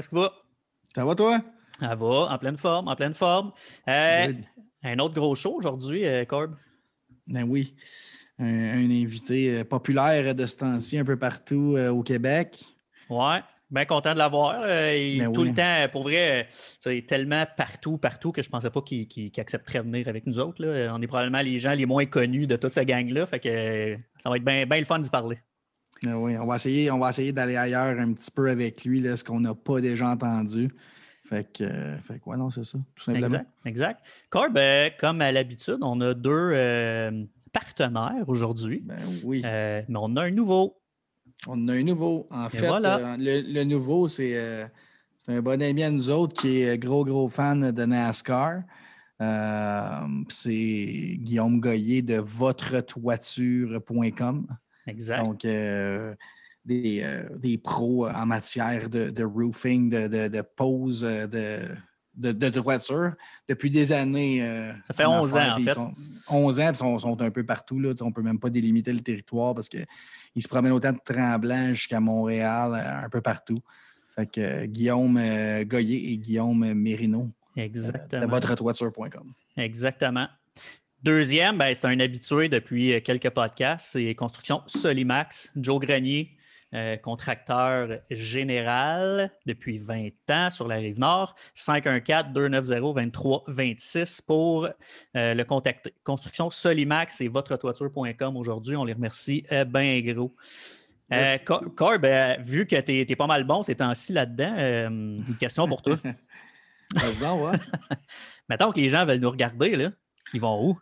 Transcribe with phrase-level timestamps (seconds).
[0.00, 0.32] est-ce que va?
[0.94, 1.42] Ça va toi?
[1.78, 3.52] Ça va, en pleine forme, en pleine forme.
[3.86, 4.32] Euh,
[4.82, 6.56] un autre gros show aujourd'hui, euh, Corb.
[7.26, 7.74] Ben oui.
[8.38, 12.58] Un, invité euh, populaire de ce temps-ci un peu partout au Québec.
[13.10, 13.40] Ouais,
[13.70, 14.62] bien content de l'avoir.
[14.62, 16.48] Ben tout le temps, pour vrai,
[16.78, 20.38] c'est tellement partout, partout que je ne pensais pas qu'il accepterait de venir avec nous
[20.38, 20.64] autres.
[20.64, 23.26] On est probablement les gens les moins connus de toute cette gang-là.
[23.26, 25.38] Fait que ça va être bien le fun d'y parler.
[26.06, 29.02] Ah oui, on va essayer, on va essayer d'aller ailleurs un petit peu avec lui,
[29.02, 30.70] là, ce qu'on n'a pas déjà entendu.
[31.30, 31.64] Fait que,
[32.02, 33.26] fait quoi, non, c'est ça, tout simplement.
[33.26, 34.00] Exact, exact.
[34.30, 38.82] Corb, euh, comme à l'habitude, on a deux euh, partenaires aujourd'hui.
[38.84, 39.40] Ben oui.
[39.44, 40.82] Euh, mais on a un nouveau.
[41.46, 42.26] On a un nouveau.
[42.30, 44.68] En fait, le, nouveau, c'est
[45.28, 48.62] un bon ami à nous autres qui est gros, gros fan de NASCAR.
[50.28, 54.48] c'est Guillaume Goyer de votretoiture.com.
[54.86, 55.24] Exact.
[55.24, 56.14] Donc, euh,
[56.64, 61.76] des, euh, des, pros en matière de, roofing, de, de, pose de,
[62.14, 63.14] de, voiture
[63.48, 64.42] depuis des années.
[64.42, 65.78] Euh, ça fait 11 ans, en fait.
[66.28, 67.78] 11 ans, ils sont, sont, un peu partout.
[67.78, 67.92] Là.
[68.00, 69.86] On ne peut même pas délimiter le territoire parce qu'ils
[70.38, 73.58] se promènent autant de Tremblant jusqu'à Montréal, un peu partout.
[74.14, 75.20] Fait que Guillaume
[75.64, 77.30] Goyer et Guillaume Mérino.
[77.56, 78.22] Exactement.
[78.22, 79.32] de votretoiture.com.
[79.56, 80.28] Exactement.
[81.02, 85.50] Deuxième, ben, c'est un habitué depuis euh, quelques podcasts, c'est Construction Solimax.
[85.56, 86.36] Joe Grenier,
[86.74, 91.34] euh, contracteur général depuis 20 ans sur la rive nord.
[91.56, 94.68] 514-290-2326 pour
[95.16, 95.94] euh, le contacter.
[96.04, 98.76] Construction Solimax et votretoiture.com aujourd'hui.
[98.76, 100.36] On les remercie bien gros.
[101.76, 102.06] Corb,
[102.44, 105.96] vu que tu es, pas mal bon ces temps-ci là-dedans, une question pour toi.
[106.92, 107.56] Ouais.
[108.48, 109.92] Mettons que les gens veulent nous regarder, là.
[110.34, 110.78] Ils vont où?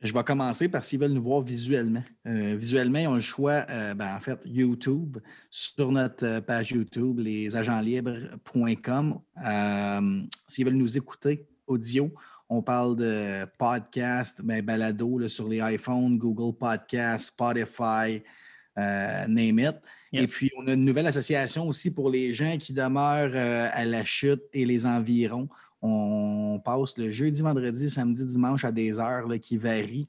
[0.00, 2.04] Je vais commencer par s'ils veulent nous voir visuellement.
[2.24, 5.18] Euh, visuellement, ils ont le choix, euh, ben, en fait, YouTube,
[5.50, 9.20] sur notre euh, page YouTube, lesagentlibres.com.
[10.46, 12.14] s'ils veulent nous écouter, audio,
[12.48, 18.22] on parle de podcast, ben, balado sur les iPhones, Google Podcast, Spotify,
[18.76, 19.74] name it.
[20.12, 24.04] Et puis, on a une nouvelle association aussi pour les gens qui demeurent à la
[24.04, 25.48] chute et les environs.
[25.80, 30.08] On passe le jeudi, vendredi, samedi, dimanche à des heures qui varient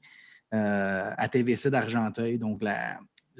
[0.52, 2.98] euh, à TVC d'Argenteuil, donc la,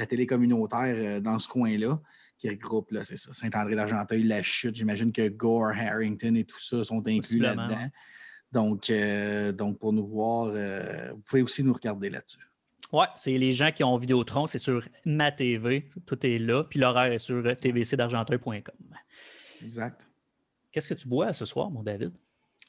[0.09, 2.01] télé communautaire euh, dans ce coin-là,
[2.39, 4.77] qui regroupe, c'est ça, Saint-André d'Argenteuil, La Chute.
[4.77, 7.91] J'imagine que Gore, Harrington et tout ça sont inclus là-dedans.
[8.53, 12.39] Donc, euh, donc, pour nous voir, vous pouvez aussi nous regarder là-dessus.
[12.93, 16.79] Oui, c'est les gens qui ont Vidéotron, c'est sur ma TV, tout est là, puis
[16.79, 18.63] l'horaire est sur tvcdargenteuil.com.
[19.65, 20.10] Exact.
[20.73, 22.13] Qu'est-ce que tu bois ce soir, mon David?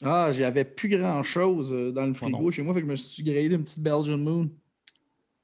[0.03, 3.23] Ah, j'avais plus grand-chose euh, dans le frigo chez moi, fait que je me suis
[3.23, 4.49] grillé une petite Belgian Moon.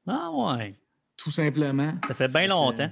[0.07, 0.73] Ah ouais.
[1.15, 1.93] Tout simplement.
[2.07, 2.89] Ça fait bien longtemps.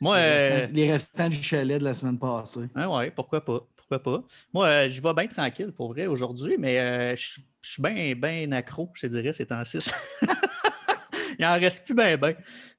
[0.00, 2.68] Moi, euh, les, restants, du chalet de la semaine passée.
[2.74, 3.60] Ah ouais, pourquoi pas?
[3.76, 4.24] Pourquoi pas?
[4.52, 8.90] Moi, euh, je vais bien tranquille pour vrai aujourd'hui, mais je suis bien ben accro,
[8.94, 9.78] je te dirais, ces temps-ci.
[11.38, 12.34] il en reste plus bien, bien.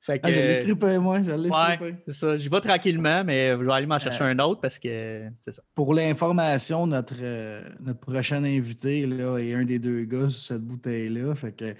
[0.05, 1.19] Fait que, ah, je l'ai strippé, moi.
[1.23, 2.38] Je l'ai ouais, c'est ça.
[2.38, 5.51] J'y vais tranquillement, mais je vais aller m'en chercher euh, un autre parce que c'est
[5.51, 5.63] ça.
[5.73, 10.61] Pour l'information, notre, euh, notre prochain invité là, est un des deux gars sur cette
[10.61, 11.33] bouteille-là.
[11.33, 11.73] Fait que,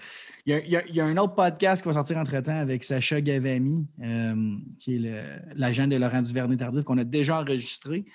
[0.44, 3.20] il, y a, il, y a, un autre podcast qui va sortir entre-temps avec Sacha
[3.20, 5.12] Gavami, euh, qui est
[5.54, 8.06] l'agent de Laurent Duvernay-Tardif, qu'on a déjà enregistré.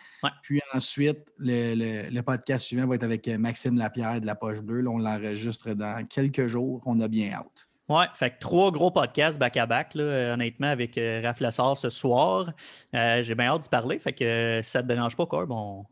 [0.41, 4.81] Puis ensuite, le, le, podcast suivant va être avec Maxime Lapierre de La Poche Bleue.
[4.81, 6.81] Là, on l'enregistre dans quelques jours.
[6.85, 7.70] On a bien hâte.
[7.89, 12.51] Oui, fait que trois gros podcasts back-à-back, honnêtement, avec euh, Raph Lessard ce soir.
[12.95, 13.99] Euh, j'ai bien hâte d'y parler.
[13.99, 15.85] Fait que si ça ne te dérange pas, quoi, bon,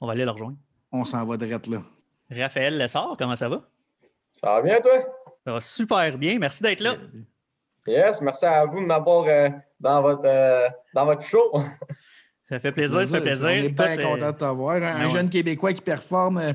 [0.00, 0.56] on va aller le rejoindre.
[0.90, 1.82] On s'en va direct là.
[2.30, 3.60] Raphaël Lessard, comment ça va?
[4.40, 4.98] Ça va bien, toi?
[5.44, 6.38] Ça va super bien.
[6.38, 6.96] Merci d'être là.
[7.86, 10.22] Yes, merci à vous de m'avoir euh, dans, votre,
[10.94, 11.52] dans votre show.
[12.48, 13.48] Ça fait plaisir, ça fait plaisir.
[13.48, 14.76] On est bien content de t'avoir.
[14.76, 16.54] Un, un jeune Québécois qui performe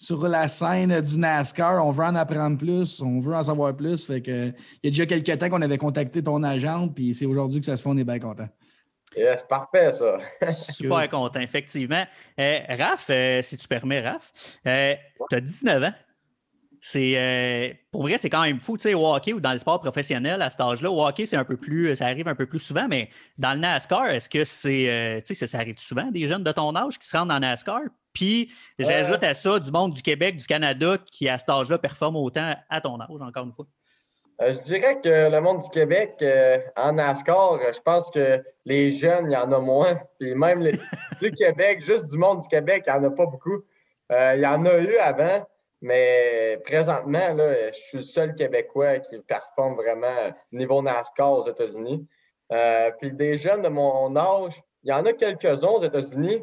[0.00, 1.84] sur la scène du NASCAR.
[1.86, 4.06] On veut en apprendre plus, on veut en savoir plus.
[4.06, 7.26] Fait que, il y a déjà quelques temps qu'on avait contacté ton agent, puis c'est
[7.26, 8.48] aujourd'hui que ça se fait, on est bien content.
[9.14, 10.16] C'est parfait, ça.
[10.52, 12.04] Super content, effectivement.
[12.38, 14.32] Euh, Raph, euh, si tu permets, Raph,
[14.66, 14.94] euh,
[15.28, 15.92] tu as 19 ans.
[16.82, 19.80] C'est pour vrai, c'est quand même fou, tu sais, au hockey ou dans le sport
[19.80, 20.90] professionnel à cet âge-là.
[20.90, 23.58] Au hockey, c'est un peu plus, ça arrive un peu plus souvent, mais dans le
[23.58, 27.06] NASCAR, est-ce que c'est, tu sais, ça arrive souvent des jeunes de ton âge qui
[27.06, 27.82] se rendent dans le NASCAR?
[28.12, 32.16] Puis j'ajoute à ça du monde du Québec, du Canada qui, à cet âge-là, performe
[32.16, 33.66] autant à ton âge, encore une fois.
[34.40, 38.42] Euh, je dirais que le monde du Québec, euh, en NASCAR, euh, je pense que
[38.64, 40.00] les jeunes, il y en a moins.
[40.18, 40.78] Puis même les,
[41.20, 43.62] du Québec, juste du monde du Québec, il n'y en a pas beaucoup.
[44.10, 45.46] il y en a eu avant,
[45.82, 52.06] mais présentement, là, je suis le seul Québécois qui performe vraiment niveau NASCAR aux États-Unis.
[52.98, 56.42] puis des jeunes de mon âge, il y en a quelques-uns aux États-Unis,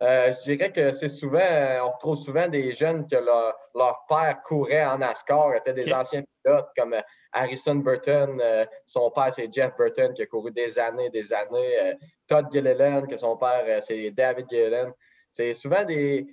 [0.00, 1.40] je dirais que c'est souvent,
[1.84, 6.68] on retrouve souvent des jeunes que leur, père courait en NASCAR, étaient des anciens pilotes
[6.76, 6.94] comme
[7.32, 8.40] Harrison Burton,
[8.86, 11.94] son père c'est Jeff Burton qui a couru des années, des années.
[12.26, 14.92] Todd Gilliland, que son père c'est David Gilliland.
[15.32, 16.26] C'est souvent des,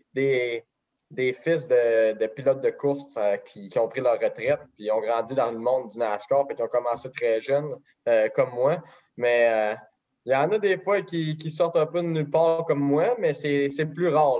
[1.12, 5.34] des fils de, pilotes de course euh, qui, ont pris leur retraite, puis ont grandi
[5.34, 7.76] dans le monde du NASCAR, puis qui ont commencé très jeunes,
[8.08, 8.82] euh, comme moi.
[9.18, 9.76] Mais euh,
[10.26, 13.16] il y en a des fois qui, sortent un peu de nulle part comme moi,
[13.20, 14.40] mais c'est plus rare.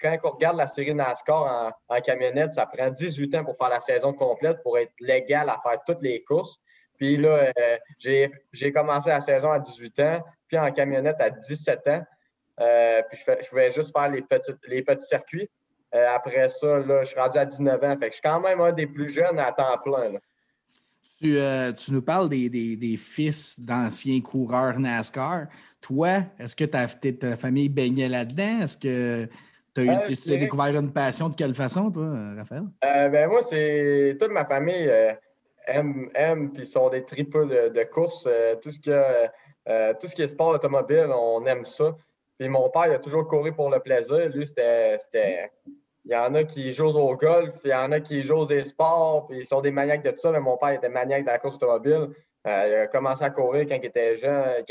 [0.00, 3.80] quand on regarde la série NASCAR en, camionnette, ça prend 18 ans pour faire la
[3.80, 6.56] saison complète, pour être légal à faire toutes les courses.
[6.98, 7.52] Puis là,
[7.98, 12.02] j'ai commencé la saison à 18 ans, puis en camionnette à 17 ans.
[12.56, 14.24] puis je, pouvais juste faire les
[14.68, 15.50] les petits circuits.
[15.94, 17.96] Euh, après ça, là, je suis rendu à 19 ans.
[17.98, 20.14] Fait que je suis quand même un des plus jeunes à temps plein.
[21.24, 25.46] Euh, tu, nous parles des, fils d'anciens coureurs NASCAR.
[25.80, 28.62] Toi, est-ce que ta, ta famille baignait là-dedans?
[28.62, 29.28] Est-ce que
[29.74, 32.64] tu as, euh, découvert une passion de quelle façon, toi, Raphaël?
[32.82, 34.90] ben moi, c'est toute ma famille
[35.66, 38.28] aime, aime puis sont des tripeux de, de course.
[38.62, 38.90] tout, ce qui
[40.00, 41.96] tout ce qui est sport automobile, on aime ça.
[42.38, 44.28] Puis mon père, il a toujours couru pour le plaisir.
[44.28, 45.50] Lui, c'était.
[46.08, 48.64] Il y en a qui jouent au golf, il y en a qui jouent des
[48.64, 51.38] sports, puis ils sont des maniaques de tout ça, mon père était maniaque de la
[51.38, 52.10] course automobile.
[52.46, 54.64] Euh, il a commencé à courir quand il était jeune.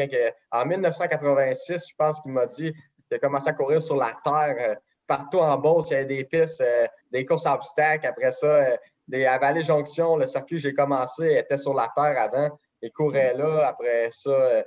[0.52, 4.56] en 1986, je pense qu'il m'a dit qu'il a commencé à courir sur la terre.
[4.60, 4.76] Euh,
[5.08, 8.08] partout en Beauce, il y avait des pistes, euh, des courses à obstacles.
[8.08, 8.78] Après ça,
[9.10, 12.50] des, à Vallée-Jonction, le circuit j'ai commencé était sur la terre avant.
[12.82, 13.68] Il courait là.
[13.68, 14.64] Après ça,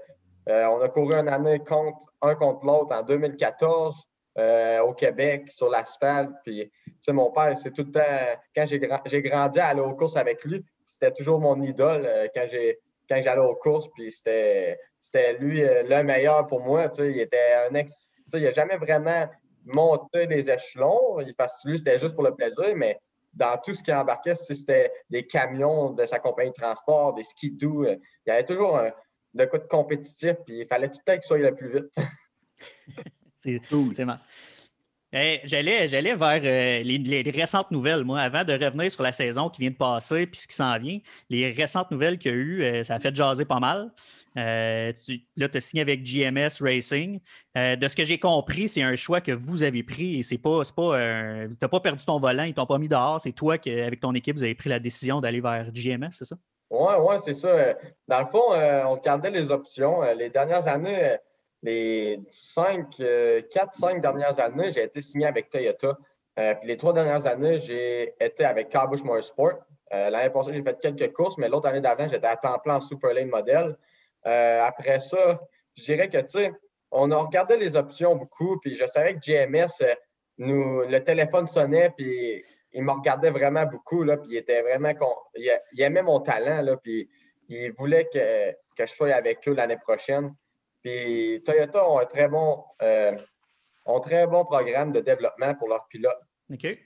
[0.47, 4.07] on a couru une année contre, un contre l'autre en 2014
[4.39, 6.31] euh, au Québec sur l'asphalte.
[6.45, 6.71] Puis,
[7.09, 10.65] mon père, c'est tout le temps, quand j'ai, grandi à aller aux courses avec lui,
[10.85, 12.47] c'était toujours mon idole euh, quand,
[13.21, 13.89] j'allais aux courses.
[13.89, 14.79] Puis, c'était,
[15.39, 16.89] lui le meilleur pour moi.
[16.99, 18.09] il était un ex.
[18.33, 19.29] il n'a jamais vraiment
[19.65, 22.99] monté les échelons, parce que lui, c'était juste pour le plaisir, mais
[23.35, 27.23] dans tout ce qui embarquait, si c'était des camions de sa compagnie de transport, des
[27.23, 28.91] skidoo, il y avait toujours un,
[29.35, 31.93] de de compétitif, puis il fallait tout le temps qu'il soit le plus vite.
[33.43, 33.95] c'est cool.
[33.95, 34.07] C'est
[35.13, 39.63] j'allais, j'allais vers euh, les, récentes nouvelles, moi, avant de revenir sur la saison qui
[39.63, 40.99] vient de passer puis ce qui s'en vient.
[41.31, 43.91] Les récentes nouvelles qu'il y a eu, euh, ça a fait jaser pas mal.
[44.37, 47.21] Euh, tu, là, tu as signé avec GMS Racing.
[47.57, 50.63] de ce que j'ai compris, c'est un choix que vous avez pris et c'est pas,
[50.65, 53.21] c'est pas tu n'as pas perdu ton volant, ils t'ont pas mis dehors.
[53.21, 56.27] C'est toi qui, avec ton équipe, vous avez pris la décision d'aller vers GMS, c'est
[56.27, 56.37] ça?
[56.71, 57.75] Oui, ouais, c'est ça.
[58.07, 60.03] Dans le fond, euh, on regardait les options.
[60.15, 61.17] Les dernières années,
[61.67, 62.97] euh, les cinq,
[63.51, 65.97] quatre, cinq dernières années, j'ai été signé avec Toyota.
[66.37, 69.59] puis les trois dernières années, j'ai été avec Carbush Motorsport.
[69.91, 72.81] L'année passée, j'ai fait quelques courses, mais l'autre année d'avant, j'étais à temps plein en
[72.81, 73.77] Super Lane Model.
[74.25, 75.41] après ça,
[75.75, 76.53] je dirais que, tu sais,
[76.91, 79.85] on a regardé les options beaucoup, puis je savais que GMS,
[80.39, 84.93] nous, le téléphone sonnait, puis il me regardait vraiment beaucoup, là, puis il était vraiment.
[85.35, 87.09] Il, aimait mon talent, là, puis
[87.49, 90.35] il voulait que, je sois avec eux l'année prochaine.
[90.83, 93.17] Puis Toyota ont un très bon, euh,
[94.03, 96.21] très bon programme de développement pour leurs pilotes.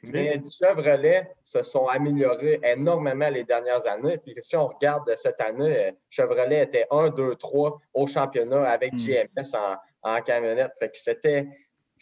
[0.02, 4.18] Mais Chevrolet se sont améliorés énormément les dernières années.
[4.18, 9.52] Puis si on regarde cette année, Chevrolet était 1, 2, 3 au championnat avec GMS
[9.52, 9.76] hmm.
[10.02, 10.72] en, en camionnette.
[10.80, 11.46] Fait que c'était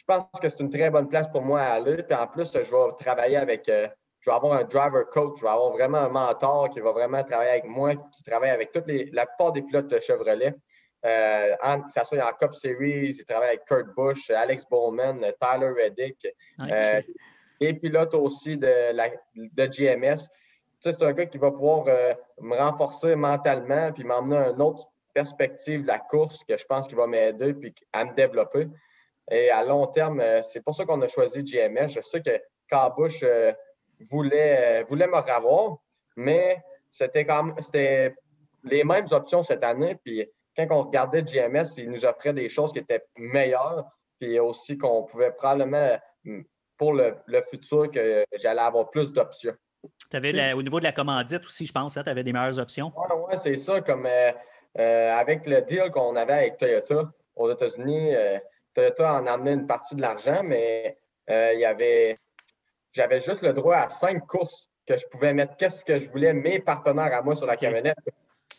[0.01, 2.03] je pense que c'est une très bonne place pour moi à aller.
[2.03, 3.87] Puis en plus, je vais travailler avec, euh,
[4.21, 7.23] je vais avoir un driver coach, je vais avoir vraiment un mentor qui va vraiment
[7.23, 10.55] travailler avec moi, qui travaille avec toutes les, la plupart des pilotes de Chevrolet.
[11.05, 15.73] Euh, en, ça soit en Cup Series, il travaille avec Kurt Busch, Alex Bowman, Tyler
[15.77, 16.27] Reddick,
[16.69, 17.01] euh,
[17.61, 20.29] et pilote aussi de, la, de GMS.
[20.79, 21.87] c'est un gars qui va pouvoir
[22.41, 26.87] me renforcer mentalement puis m'emmener à une autre perspective de la course que je pense
[26.87, 28.69] qu'il va m'aider puis à me développer.
[29.31, 31.89] Et à long terme, euh, c'est pour ça qu'on a choisi GMS.
[31.89, 33.53] Je sais que Carbush euh,
[34.11, 35.77] voulait, euh, voulait me revoir,
[36.17, 38.15] mais c'était comme c'était
[38.65, 39.97] les mêmes options cette année.
[40.05, 43.85] Puis quand on regardait GMS, ils nous offraient des choses qui étaient meilleures,
[44.19, 46.43] puis aussi qu'on pouvait probablement, mm,
[46.77, 47.15] pour le,
[47.51, 49.55] futur, que j'allais avoir plus d'options.
[50.11, 52.59] Tu avais au niveau de la commandite aussi, je pense, hein, tu avais des meilleures
[52.59, 52.93] options.
[52.97, 53.81] Oui, ouais, c'est ça.
[53.81, 54.07] Comme
[54.75, 58.13] avec le deal qu'on avait avec Toyota aux États-Unis,
[58.75, 60.97] Toyota en amenait une partie de l'argent, mais
[61.29, 62.17] euh, il y avait,
[62.93, 66.33] j'avais juste le droit à cinq courses que je pouvais mettre qu'est-ce que je voulais,
[66.33, 67.97] mes partenaires à moi sur la camionnette.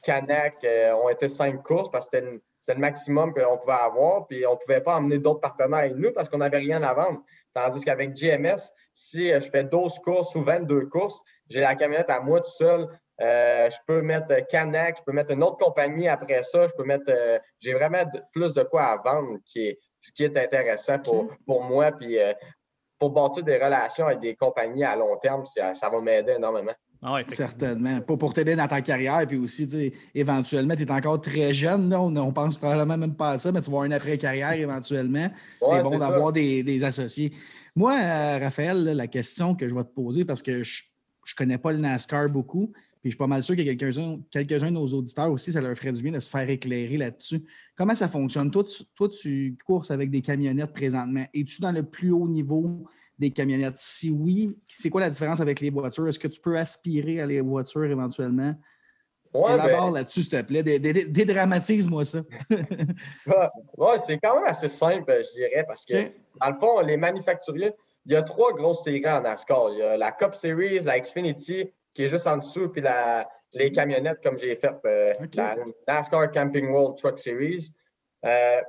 [0.03, 2.17] Canac euh, ont été cinq courses parce que
[2.59, 5.95] c'était le maximum qu'on pouvait avoir, puis on ne pouvait pas emmener d'autres partenaires avec
[5.95, 7.21] nous parce qu'on n'avait rien à vendre.
[7.53, 12.09] Tandis qu'avec GMS, si euh, je fais 12 courses ou 22 courses, j'ai la camionnette
[12.09, 12.87] à moi tout seul.
[13.19, 17.11] je peux mettre Canac, je peux mettre une autre compagnie après ça, je peux mettre.
[17.59, 18.03] j'ai vraiment
[18.33, 21.91] plus de quoi à vendre qui est, ce qui est intéressant pour, pour moi.
[21.91, 22.17] Puis
[22.97, 26.73] pour bâtir des relations avec des compagnies à long terme, ça, ça va m'aider énormément.
[27.03, 27.99] Ah Certainement.
[28.01, 31.91] Pas pour t'aider dans ta carrière, puis aussi, éventuellement, tu es encore très jeune.
[31.93, 35.31] On, on, pense probablement même pas à ça, mais tu vas avoir une après-carrière éventuellement.
[35.63, 37.33] c'est bon d'avoir des, associés.
[37.75, 41.57] Moi, euh, Raphaël, la question que je vais te poser, parce que je ne connais
[41.57, 44.85] pas le NASCAR beaucoup, puis je suis pas mal sûr que quelques-uns quelques de nos
[44.85, 47.41] auditeurs aussi, ça leur ferait du bien de se faire éclairer là-dessus.
[47.75, 48.51] Comment ça fonctionne?
[48.51, 51.25] Toi tu, toi, tu courses avec des camionnettes présentement.
[51.33, 52.85] Es-tu dans le plus haut niveau
[53.19, 53.77] des camionnettes?
[53.77, 56.07] Si oui, c'est quoi la différence avec les voitures?
[56.07, 58.55] Est-ce que tu peux aspirer à les voitures éventuellement?
[59.33, 60.61] Ouais, ben là-dessus, s'il te plaît.
[60.61, 62.19] Dédramatise-moi ça.
[62.49, 67.73] ouais, c'est quand même assez simple, je dirais, parce que, dans le fond, les manufacturiers,
[68.05, 69.69] il y a trois grosses séries en NASCAR.
[69.71, 73.29] Il y a la Cup Series, la Xfinity, qui est juste en dessous, puis la,
[73.53, 75.55] les camionnettes, comme j'ai fait, euh, la
[75.87, 77.71] NASCAR Camping World Truck Series.
[78.25, 78.61] Euh,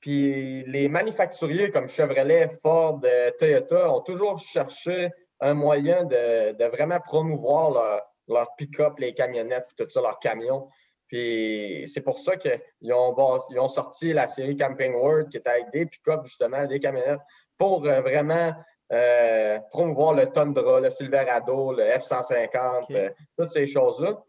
[0.00, 7.00] puis les manufacturiers comme Chevrolet, Ford, euh, Toyota ont toujours cherché un moyen de, vraiment
[7.00, 10.68] promouvoir leur, pick-up, les camionnettes, tout ça, leurs camions.
[11.08, 15.70] Puis c'est pour ça qu'ils ont, ont sorti la série Camping World qui est avec
[15.72, 17.20] des pick-up, justement, des camionnettes,
[17.56, 18.52] pour euh, vraiment
[18.92, 24.22] euh, promouvoir le Tundra, le Silverado, le F-150, toutes ces choses-là.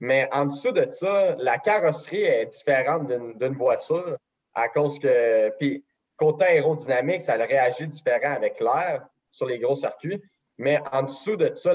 [0.00, 4.16] Mais en dessous de ça, la carrosserie est différente d'une voiture
[4.54, 5.50] à cause que.
[5.58, 5.84] Puis,
[6.16, 10.22] côté aérodynamique, ça réagit différent avec l'air sur les gros circuits.
[10.58, 11.72] Mais en dessous de ça,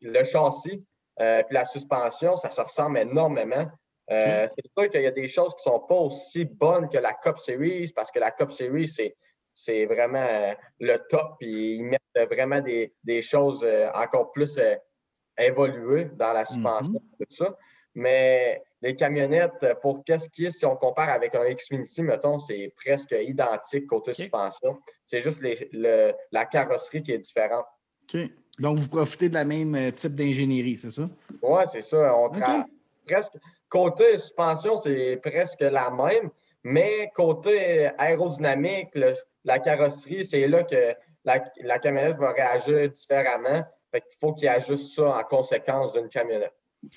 [0.00, 0.84] le châssis
[1.20, 3.66] euh, puis la suspension, ça se ressemble énormément.
[4.10, 6.98] Euh, c'est sûr qu'il y a des choses qui ne sont pas aussi bonnes que
[6.98, 8.88] la Cup Series parce que la Cup Series,
[9.54, 11.36] c'est, vraiment euh, le top.
[11.38, 14.60] Puis ils mettent vraiment des, choses encore plus
[15.38, 17.18] évoluées dans la suspension, mm-hmm.
[17.18, 17.56] tout ça.
[17.94, 22.72] Mais les camionnettes, pour qu'est-ce qui est, si on compare avec un Xfinity, mettons, c'est
[22.76, 24.78] presque identique côté suspension.
[25.06, 25.40] C'est juste
[25.72, 27.66] la carrosserie qui est différente.
[28.12, 28.20] OK.
[28.58, 31.08] Donc, vous profitez de la même euh, type d'ingénierie, c'est ça?
[31.40, 32.14] Oui, c'est ça.
[32.14, 32.30] On
[33.06, 33.32] presque
[33.72, 36.28] Côté suspension, c'est presque la même,
[36.62, 38.90] mais côté aérodynamique,
[39.44, 43.64] la carrosserie, c'est là que la, la, camionnette va réagir différemment.
[43.90, 46.52] Fait qu'il faut qu'il ajuste ça en conséquence d'une camionnette.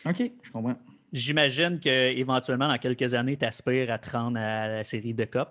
[0.05, 0.75] OK, je comprends.
[1.15, 5.47] J'imagine qu'éventuellement, dans quelques années, tu aspires à te rendre à la série de COP.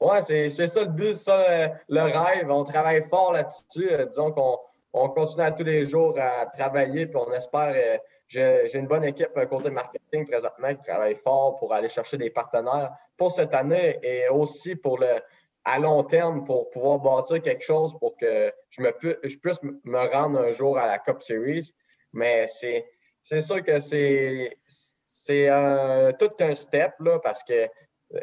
[0.00, 2.50] Oui, c'est ça le but, ça le rêve.
[2.50, 3.92] On travaille fort là-dessus.
[3.92, 4.56] Euh, disons qu'on
[4.94, 7.74] on continue à tous les jours à travailler, puis on espère.
[7.76, 7.98] Euh,
[8.28, 12.92] j'ai une bonne équipe côté marketing présentement qui travaille fort pour aller chercher des partenaires
[13.18, 15.20] pour cette année et aussi pour le
[15.66, 18.90] à long terme pour pouvoir bâtir quelque chose pour que je, me,
[19.22, 21.74] je puisse me rendre un jour à la Cup Series.
[22.14, 22.86] Mais c'est
[23.22, 24.56] c'est sûr que c'est
[26.18, 27.68] tout un step là, parce que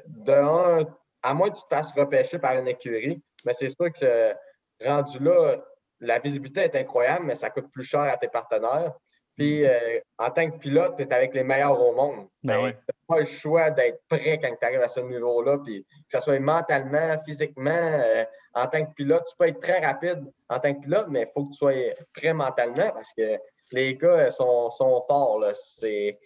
[0.07, 0.85] de
[1.21, 4.33] à moins que tu te fasses repêcher par une écurie, mais c'est sûr que
[4.81, 5.57] rendu là,
[5.99, 8.93] la visibilité est incroyable, mais ça coûte plus cher à tes partenaires.
[9.35, 12.27] Puis euh, en tant que pilote, tu es avec les meilleurs au monde.
[12.43, 15.59] Ben ben, tu n'as pas le choix d'être prêt quand tu arrives à ce niveau-là.
[15.63, 19.79] Puis que ce soit mentalement, physiquement, euh, en tant que pilote, tu peux être très
[19.79, 21.73] rapide en tant que pilote, mais il faut que tu sois
[22.13, 23.37] prêt mentalement parce que
[23.71, 25.43] les gars sont, sont forts.
[25.53, 26.17] C'est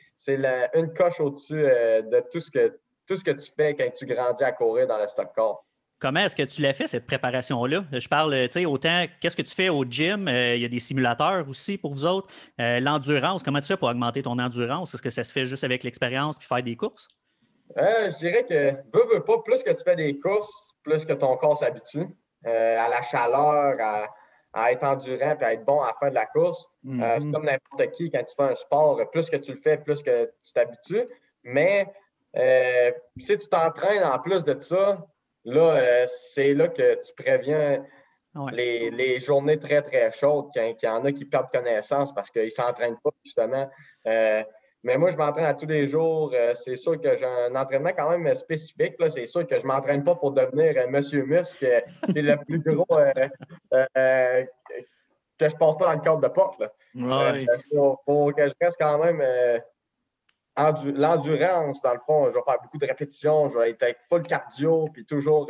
[0.73, 4.05] une coche au-dessus euh, de tout ce, que, tout ce que tu fais quand tu
[4.05, 5.63] grandis à courir dans le stock car.
[5.99, 7.85] Comment est-ce que tu l'as fait, cette préparation-là?
[7.93, 10.27] Je parle, tu sais, autant, qu'est-ce que tu fais au gym?
[10.27, 12.27] Euh, il y a des simulateurs aussi pour vous autres.
[12.59, 14.93] Euh, l'endurance, comment tu fais pour augmenter ton endurance?
[14.93, 17.07] Est-ce que ça se fait juste avec l'expérience puis faire des courses?
[17.75, 21.37] je dirais que, veux, veux pas, plus que tu fais des courses, plus que ton
[21.37, 22.05] corps s'habitue
[22.43, 24.07] à la chaleur, à,
[24.53, 26.67] à être endurant et à être bon à faire de la course.
[26.85, 27.21] Euh, mm-hmm.
[27.21, 30.03] c'est comme n'importe qui, quand tu fais un sport, plus que tu le fais, plus
[30.03, 31.07] que tu t'habitues.
[31.43, 31.91] Mais
[32.37, 35.05] euh, si tu t'entraînes en plus de ça,
[35.45, 37.83] là, euh, c'est là que tu préviens
[38.51, 42.49] les, journées très, très chaudes, qu'il y en a qui perdent connaissance parce qu'ils ne
[42.49, 43.69] s'entraînent pas, justement.
[44.83, 46.31] Mais moi, je m'entraîne à tous les jours.
[46.33, 48.95] Euh, c'est sûr que j'ai un entraînement quand même spécifique.
[49.09, 51.79] C'est sûr que je ne m'entraîne pas pour devenir euh, Monsieur Muscle, euh,
[52.11, 52.85] qui est le plus gros
[55.39, 56.61] que je passe pas dans le cadre de porte.
[56.93, 57.47] Il
[58.05, 59.23] faut, que je reste quand même
[60.55, 62.29] l'endurance, dans le fond.
[62.29, 65.49] Je vais faire beaucoup de répétitions, je vais être avec full cardio, puis toujours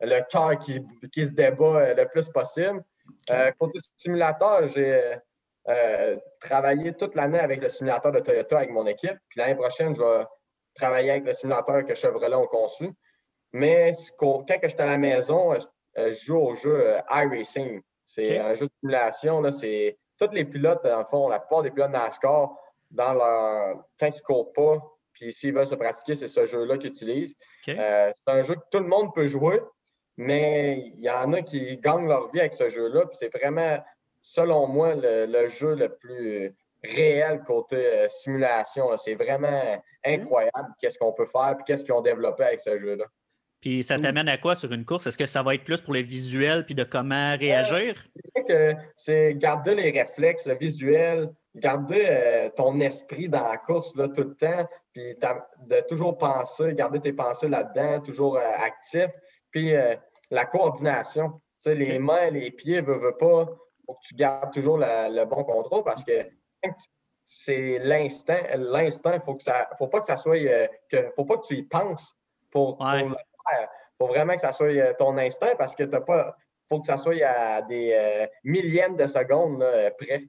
[0.00, 2.84] le cœur qui, qui, se débat le plus possible.
[3.58, 5.16] côté simulateur, j'ai
[5.68, 9.16] euh, travailler toute l'année avec le simulateur de Toyota avec mon équipe.
[9.28, 10.24] Puis l'année prochaine, je vais
[10.74, 12.90] travailler avec le simulateur que Chevrolet ont conçu.
[13.52, 15.54] Mais quand je suis à la maison,
[15.96, 17.80] je joue au jeu euh, iRacing.
[18.04, 19.50] C'est un jeu de simulation.
[19.52, 22.54] C'est tous les pilotes, dans le fond, la plupart des pilotes NASCAR,
[22.90, 23.84] dans leur...
[23.98, 24.78] quand ils ne courent pas,
[25.12, 27.34] Puis s'ils veulent se pratiquer, c'est ce jeu-là qu'ils utilisent.
[27.68, 29.60] Euh, c'est un jeu que tout le monde peut jouer,
[30.16, 33.06] mais il y en a qui gagnent leur vie avec ce jeu-là.
[33.06, 33.78] Puis c'est vraiment,
[34.24, 38.96] selon moi, le, jeu le plus réel côté euh, simulation.
[38.96, 43.04] C'est vraiment incroyable qu'est-ce qu'on peut faire et qu'est-ce qu'ils ont développé avec ce jeu-là.
[43.60, 45.06] Puis ça t'amène à quoi sur une course?
[45.06, 47.94] Est-ce que ça va être plus pour le visuel puis de comment réagir?
[48.46, 54.08] que c'est garder les réflexes, le visuel, garder euh, ton esprit dans la course là,
[54.08, 59.10] tout le temps, puis de toujours penser, garder tes pensées là-dedans, toujours euh, actif.
[59.50, 59.94] Puis euh,
[60.30, 63.46] la coordination, les mains, les pieds, veux, veux pas,
[63.86, 66.20] faut que tu gardes toujours le bon contrôle parce que
[67.26, 68.38] c'est l'instant.
[68.56, 70.38] L'instant, il faut que ça, faut pas que ça soit,
[70.88, 72.16] que, faut pas que tu y penses
[72.50, 73.14] pour, pour le
[73.50, 73.68] faire.
[73.98, 76.36] faut vraiment que ça soit ton instinct parce que t'as pas,
[76.68, 79.64] faut que ça soit à des millièmes de secondes
[79.98, 80.28] près.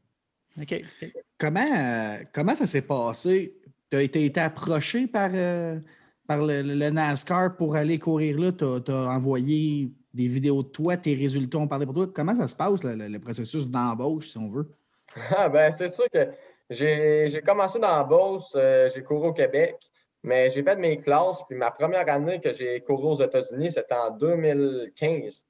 [1.38, 3.56] Comment, euh, comment ça s'est passé?
[3.90, 5.80] Tu as été, approché par, euh,
[6.28, 8.52] par le, NASCAR pour aller courir là?
[8.52, 12.08] Tu as, envoyé des vidéos de toi, tes résultats ont parlé pour toi.
[12.14, 14.68] Comment ça se passe, le, processus d'embauche, si on veut?
[15.38, 16.28] Ah, ben, c'est sûr que
[16.70, 19.78] j'ai commencé dans l'embauche, euh, j'ai couru au Québec,
[20.24, 21.42] mais j'ai fait mes classes.
[21.48, 25.46] Puis ma première année que j'ai couru aux États-Unis, c'était en 2015.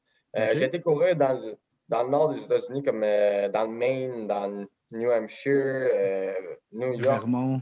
[0.54, 1.56] J'ai été courir dans le,
[1.88, 6.34] dans le nord des États-Unis, comme dans le Maine, dans le New Hampshire, euh,
[6.72, 7.22] New York.
[7.22, 7.62] Vermont.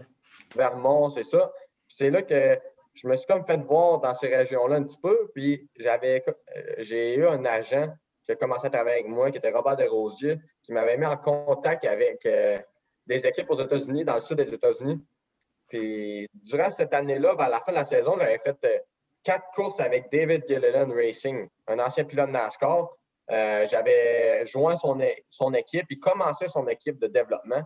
[0.56, 1.52] Vermont, c'est ça.
[1.88, 2.58] C'est là que
[2.94, 5.30] je me suis comme fait voir dans ces régions-là un petit peu.
[5.34, 7.90] Puis j'avais, euh, j'ai eu un agent
[8.24, 11.18] qui a commencé à travailler avec moi, qui était Robert Desrosiers, qui m'avait mis en
[11.18, 12.60] contact avec euh,
[13.06, 15.04] des équipes aux États-Unis, dans le sud des États-Unis.
[15.68, 18.86] Puis durant cette année-là, vers la fin de la saison, j'avais fait
[19.24, 22.90] quatre courses avec David Gilliland Racing, un ancien pilote NASCAR.
[23.32, 27.64] Euh, j'avais joint son, son équipe, il commençait son équipe de développement.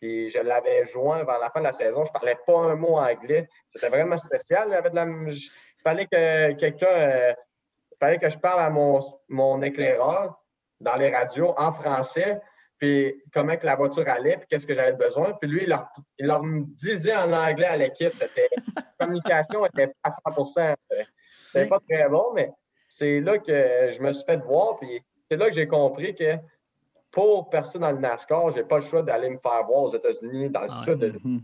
[0.00, 2.04] Puis je l'avais joint vers la fin de la saison.
[2.04, 3.48] Je ne parlais pas un mot anglais.
[3.70, 4.68] C'était vraiment spécial.
[4.68, 5.06] Il, avait de la...
[5.82, 6.86] fallait que quelqu'un.
[6.86, 7.32] Euh,
[7.98, 10.40] fallait que je parle à mon, mon éclaireur
[10.80, 12.40] dans les radios en français,
[12.78, 15.32] puis comment que la voiture allait, puis qu'est-ce que j'avais besoin.
[15.40, 18.12] Puis lui, il leur, il leur disait en anglais à l'équipe.
[18.76, 20.74] La communication n'était pas à 100%
[21.46, 22.50] C'était pas très bon, mais
[22.88, 26.36] c'est là que je me suis fait voir, puis c'est là que j'ai compris que
[27.18, 30.50] pour percer dans le NASCAR, j'ai pas le choix d'aller me faire voir aux États-Unis,
[30.50, 31.38] dans le ah, sud mm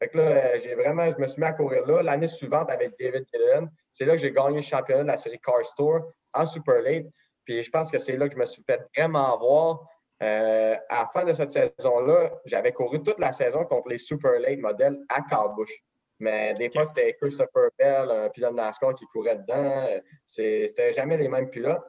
[0.00, 2.02] Fait que là, j'ai vraiment, je me suis mis à courir là.
[2.02, 5.38] L'année suivante, avec David Gillen, c'est là que j'ai gagné le championnat de la série
[5.38, 6.00] Car Tour
[6.32, 7.06] en Super Late.
[7.44, 9.86] Puis je pense que c'est là que je me suis fait vraiment voir.
[10.20, 14.40] Euh, à la fin de cette saison-là, j'avais couru toute la saison contre les Super
[14.40, 15.80] Late modèles à Carbush.
[16.18, 19.86] Mais des fois, c'était Christopher Bell, un pilote de NASCAR qui courait dedans.
[20.26, 21.84] C'était jamais les mêmes pilotes.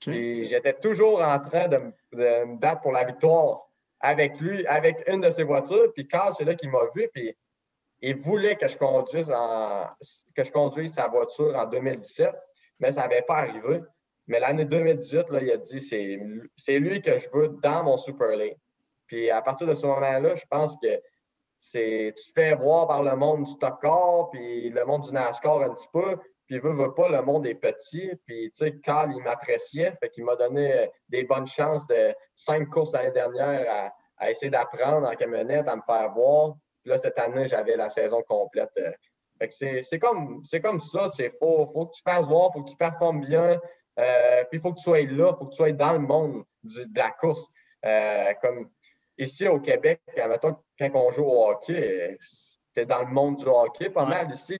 [0.00, 1.78] J'étais toujours en train de,
[2.12, 3.68] me battre pour la victoire
[4.00, 5.92] avec lui, avec une de ses voitures.
[5.94, 7.08] Puis Carl, c'est là qu'il m'a vu.
[7.12, 7.36] Puis
[8.00, 9.32] il voulait que je conduise
[10.34, 12.30] que je conduise sa voiture en 2017,
[12.80, 13.80] mais ça n'avait pas arrivé.
[14.28, 18.38] Mais l'année 2018, là, il a dit c'est lui que je veux dans mon Super.
[19.06, 21.00] Puis à partir de ce moment-là, je pense que
[21.58, 23.80] c'est tu te fais voir par le monde du stock
[24.30, 26.16] puis le monde du NASCAR un petit peu,
[26.48, 30.08] puis veut, veut pas, le monde est petit, puis tu sais, Carl, il m'appréciait, fait
[30.08, 35.06] qu'il m'a donné euh, des bonnes chances de cinq courses l'année dernière à, essayer d'apprendre
[35.06, 36.54] en camionnette, à me faire voir.
[36.82, 38.70] Puis là, cette année, j'avais la saison complète.
[38.78, 38.90] Euh.
[39.38, 42.70] Fait que c'est comme, comme ça, c'est faut, faut que tu fasses voir, faut que
[42.70, 43.60] tu performes bien,
[44.00, 46.42] euh, puis il faut que tu sois là, faut que tu sois dans le monde
[46.64, 47.46] de la course.
[48.42, 48.70] comme
[49.18, 54.06] ici au Québec, quand on joue au hockey, c'était dans le monde du hockey pas
[54.06, 54.58] mal ici.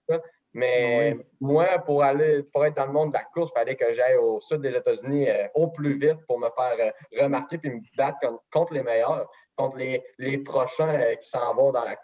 [0.59, 3.77] Mais ah moi, pour aller pour être dans le monde de la course, il fallait
[3.77, 7.59] que j'aille au sud des États-Unis euh, au plus vite pour me faire euh, remarquer
[7.59, 8.19] puis me battre
[8.51, 11.97] contre, les meilleurs, contre les, prochains euh, qui s'en vont dans la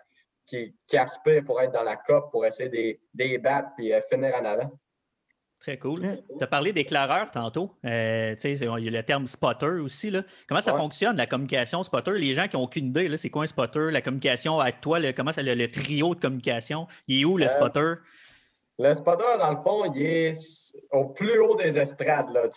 [0.46, 4.34] qui, qui, aspirent pour être dans la COP, pour essayer de les battre puis finir
[4.36, 4.70] en avant.
[5.64, 6.00] Très cool.
[6.36, 7.74] Tu as parlé d'éclaireur tantôt.
[7.86, 10.10] Euh, il y a le terme spotter aussi.
[10.10, 10.22] Là.
[10.46, 12.18] Comment ça fonctionne, la communication spotter?
[12.18, 13.90] Les gens qui n'ont aucune idée, c'est quoi un spotter?
[13.90, 16.86] La communication avec toi, comment ça, le, trio de communication?
[17.08, 17.94] Il est où le euh, spotter?
[18.78, 20.34] Le spotter, dans le fond, il est
[20.90, 22.30] au plus haut des estrades.
[22.30, 22.48] Là.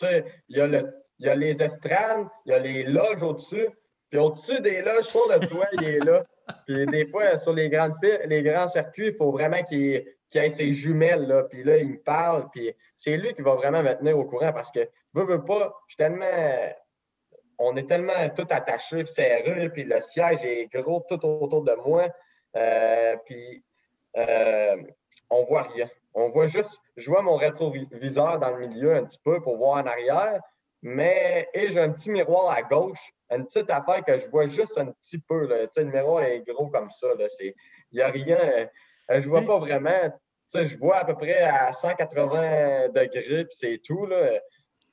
[0.50, 3.70] Il, y a le, il y a les estrades, il y a les loges au-dessus.
[4.10, 6.24] Puis au-dessus des loges, sur le toit, il est là.
[6.66, 10.50] Puis des fois, sur les, grandes, les grands circuits, il faut vraiment qu'il qui a
[10.50, 13.94] ses jumelles, là, puis là, il me parle, puis c'est lui qui va vraiment me
[13.94, 16.26] tenir au courant parce que, veux, veux pas, je suis tellement,
[17.58, 22.10] on est tellement tout attaché, serré, puis le siège est gros tout autour de moi,
[22.56, 23.64] euh, puis
[24.18, 24.76] euh,
[25.30, 25.90] on voit rien.
[26.14, 29.84] On voit juste, je vois mon rétroviseur dans le milieu un petit peu pour voir
[29.84, 30.42] en arrière,
[30.82, 34.78] mais, et j'ai un petit miroir à gauche, une petite affaire que je vois juste
[34.78, 35.68] un petit peu, là.
[35.68, 37.08] Tu sais, le miroir est gros comme ça.
[37.40, 37.54] Il
[37.92, 38.70] n'y a rien
[39.10, 40.12] je vois pas vraiment.
[40.54, 44.06] je vois à peu près à 180 degrés, puis c'est tout.
[44.06, 44.40] Là.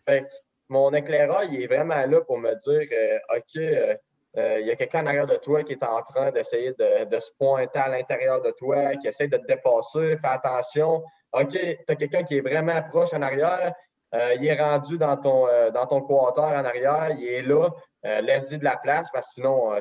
[0.07, 0.35] Fait que
[0.69, 2.89] mon éclaireur, il est vraiment là pour me dire
[3.35, 3.99] OK,
[4.37, 7.21] il y a quelqu'un en arrière de toi qui est en train d'essayer de, de,
[7.21, 11.05] se pointer à l'intérieur de toi, qui essaie de te dépasser, fais attention.
[11.33, 13.73] OK, tu as quelqu'un qui est vraiment proche en arrière,
[14.15, 17.71] euh, il est rendu dans ton, euh, dans ton quarter en arrière, il est là,
[18.07, 19.73] euh, laisse-y de la place parce que sinon,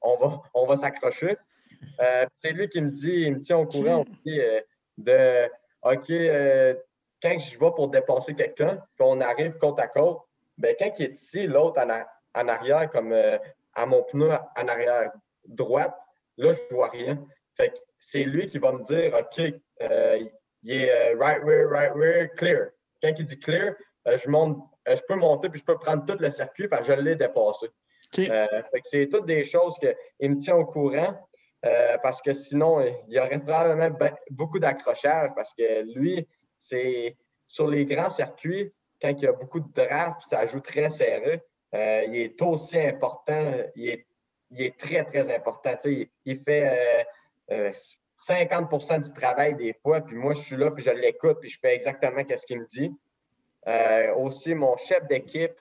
[0.00, 1.36] on va, on va s'accrocher.
[2.36, 4.04] c'est lui qui me dit, il me tient au courant
[4.98, 5.46] de
[5.82, 6.08] OK,
[7.22, 10.18] quand je vais pour dépasser quelqu'un, qu'on arrive côte à côte,
[10.58, 11.80] ben, quand il est ici, l'autre
[12.34, 13.14] en, arrière, comme
[13.76, 15.12] à mon pneu en arrière
[15.44, 15.94] droite,
[16.36, 17.24] là, je ne vois rien.
[17.56, 19.38] Fait c'est lui qui va me dire OK,
[20.62, 22.70] il est right rear, right rear, clear
[23.02, 23.74] quand il dit clear,
[24.08, 24.58] euh, je, monte,
[24.88, 27.16] euh, je peux monter puis je peux prendre tout le circuit parce que je l'ai
[27.16, 27.68] dépassé.
[28.18, 28.46] Euh,
[28.82, 31.14] c'est toutes des choses qu'il me tient au courant
[32.00, 36.28] parce que sinon, il y aurait probablement ben, beaucoup d'accrochage parce que lui,
[36.60, 40.90] c'est sur les grands circuits, quand il y a beaucoup de draft, ça joue très
[40.90, 41.42] serré.
[41.72, 44.06] Il est aussi important, il est,
[44.50, 45.74] il est très, très important.
[45.84, 47.06] il, il, fait
[48.20, 51.58] 50% du travail des fois, puis moi, je suis là, puis je l'écoute, puis je
[51.58, 52.92] fais exactement ce qu'il me dit.
[53.68, 55.58] Euh, aussi, mon chef d'équipe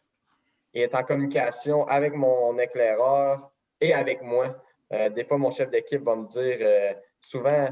[0.73, 4.55] est en communication avec mon éclaireur et avec moi.
[4.93, 7.69] Euh, des fois, mon chef d'équipe va me dire, euh, souvent,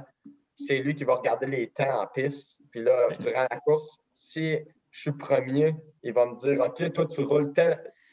[0.56, 2.58] c'est lui qui va regarder les temps en piste.
[2.72, 4.58] Puis là, durant la course, si
[4.89, 7.54] je suis premier, il va me dire, OK, toi, tu roules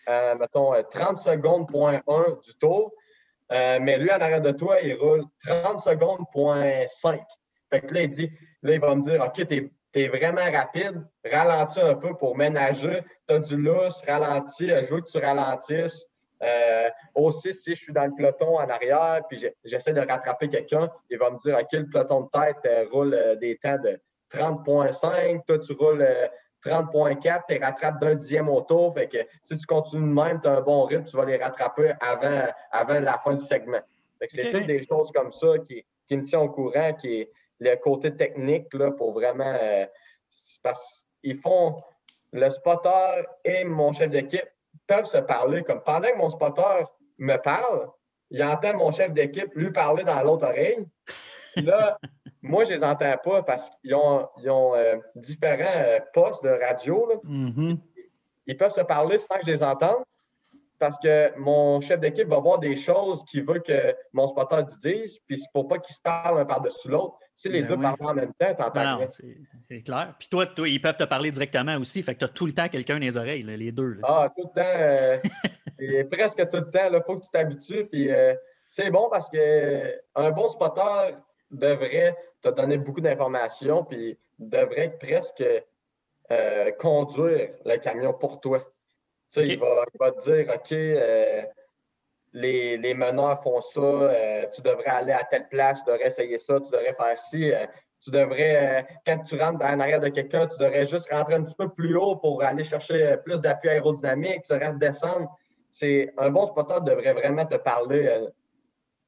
[0.06, 2.92] mettons, 30 secondes, point 1 du tour.
[3.52, 7.20] Euh, mais lui, en arrière de toi, il roule 30 secondes, point 5.
[7.72, 8.30] Fait que là, il dit,
[8.62, 13.02] là, il va me dire, OK, t'es es vraiment rapide, ralentis un peu pour ménager,
[13.26, 16.06] tu as du lousse, ralentis, je veux que tu ralentisses.
[16.42, 20.88] Euh, aussi, si je suis dans le peloton en arrière, puis j'essaie de rattraper quelqu'un,
[21.10, 24.00] il va me dire, OK, le peloton de tête euh, roule des temps de
[24.32, 26.06] 30.5, toi, tu roules
[26.64, 28.92] 30.4, tu rattrapes d'un dixième au tour.
[28.92, 31.36] Fait que si tu continues de même, tu as un bon rythme, tu vas les
[31.36, 33.80] rattraper avant, avant la fin du segment.
[34.26, 37.74] c'est toutes des choses comme ça qui, qui me tiennent au courant, qui est le
[37.76, 39.56] côté technique là, pour vraiment.
[39.60, 39.86] Euh,
[40.62, 41.76] parce qu'ils font.
[42.32, 44.48] Le spotter et mon chef d'équipe
[44.86, 46.84] peuvent se parler comme pendant que mon spotter
[47.18, 47.88] me parle,
[48.30, 50.86] il entend mon chef d'équipe lui parler dans l'autre oreille.
[51.56, 51.98] Là,
[52.42, 54.28] moi, je ne les entends pas parce qu'ils ont,
[54.74, 57.20] euh, différents euh, postes de radio.
[57.24, 57.78] Mm-hmm.
[58.46, 60.02] Ils peuvent se parler sans que je les entende
[60.78, 65.18] parce que mon chef d'équipe va voir des choses qu'il veut que mon spotter dise,
[65.26, 67.18] puis c'est pour pas qu'ils se parlent un par-dessus l'autre.
[67.36, 69.06] Si les ben deux parlent en même temps, tu entends Non,
[69.68, 70.14] c'est clair.
[70.18, 72.52] Puis toi, toi, ils peuvent te parler directement aussi, fait que tu as tout le
[72.52, 73.98] temps quelqu'un dans les oreilles, les deux.
[74.02, 75.20] Ah, tout le temps.
[75.82, 76.88] Euh, presque tout le temps.
[76.90, 77.84] Il faut que tu t'habitues.
[77.84, 78.08] Puis
[78.68, 81.14] c'est bon parce que un bon spotter
[81.50, 85.44] devrait te donner beaucoup d'informations, puis devrait presque
[86.30, 88.60] euh, conduire le camion pour toi.
[89.36, 91.42] Il, va, te dire, OK, euh,
[92.32, 96.38] les, les, meneurs font ça, euh, tu devrais aller à telle place, tu devrais essayer
[96.38, 97.52] ça, tu devrais faire ci.
[98.02, 101.54] tu devrais, quand tu rentres en arrière de quelqu'un, tu devrais juste rentrer un petit
[101.54, 105.28] peu plus haut pour aller chercher plus d'appui aérodynamique, tu devrais descendre.
[105.70, 108.26] C'est un bon spotter devrait vraiment te parler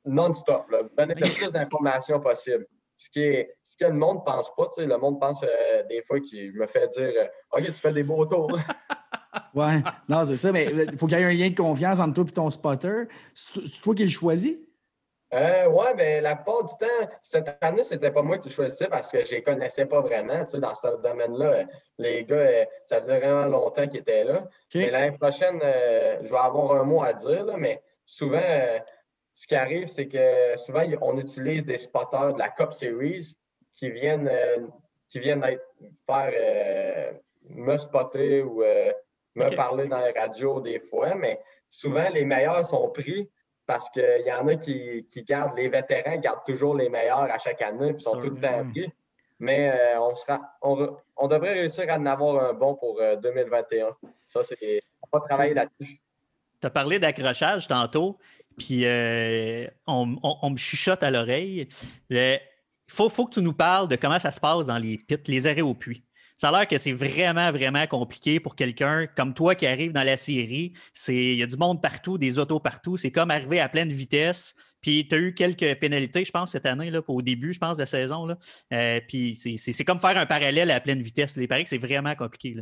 [0.05, 0.67] non-stop,
[0.97, 2.67] donner le plus d'informations possible.
[3.03, 6.03] Ce, qui est, ce que le monde ne pense pas, le monde pense euh, des
[6.03, 8.57] fois qu'il me fait dire euh, OK, tu fais des beaux tours.
[9.55, 11.99] ouais, non, c'est ça, mais il euh, faut qu'il y ait un lien de confiance
[11.99, 13.09] entre toi et ton spotter.
[13.35, 14.57] C'est toi qui le choisis?
[15.35, 19.11] Euh, oui, mais la plupart du temps, cette année, c'était pas moi qui choisissais parce
[19.11, 20.45] que je les connaissais pas vraiment.
[20.45, 21.65] Tu sais, dans ce domaine-là,
[21.99, 24.45] les gars, ça faisait vraiment longtemps qu'ils étaient là.
[24.77, 28.39] Mais l'année prochaine, je vais avoir un mot à dire, mais souvent,
[29.35, 33.37] ce qui arrive, c'est que souvent, on utilise des spotters de la Cup Series
[33.75, 34.67] qui viennent, euh,
[35.09, 37.13] qui viennent faire euh,
[37.49, 38.93] me spotter ou euh,
[39.35, 41.41] me parler dans les radios des fois, mais
[41.71, 43.31] souvent, les meilleurs sont pris
[43.67, 47.63] parce qu'il y en a qui, gardent, les vétérans gardent toujours les meilleurs à chaque
[47.63, 48.93] année et sont tout le temps pris.
[49.39, 53.97] Mais on, sera, on, devrait réussir à en avoir un bon pour 2021.
[54.27, 54.83] Ça, c'est.
[55.03, 56.01] On va travailler là-dessus.
[56.63, 58.19] Tu as parlé d'accrochage tantôt.
[58.57, 60.07] Puis euh, on,
[60.51, 61.69] me chuchote à l'oreille.
[62.11, 62.41] Il
[62.89, 65.47] faut, faut, que tu nous parles de comment ça se passe dans les pits, les
[65.47, 66.05] arrêts au puits.
[66.37, 70.03] Ça a l'air que c'est vraiment, vraiment compliqué pour quelqu'un comme toi qui arrive dans
[70.03, 70.73] la série.
[71.09, 72.97] Il y a du monde partout, des autos partout.
[72.97, 74.55] C'est comme arriver à pleine vitesse.
[74.81, 77.77] Puis tu as eu quelques pénalités, je pense, cette année, là, au début, je pense,
[77.77, 78.27] de la saison.
[78.27, 78.39] Là.
[78.73, 81.37] Euh, puis c'est comme faire un parallèle à pleine vitesse.
[81.37, 82.57] Il paraît que c'est vraiment compliqué.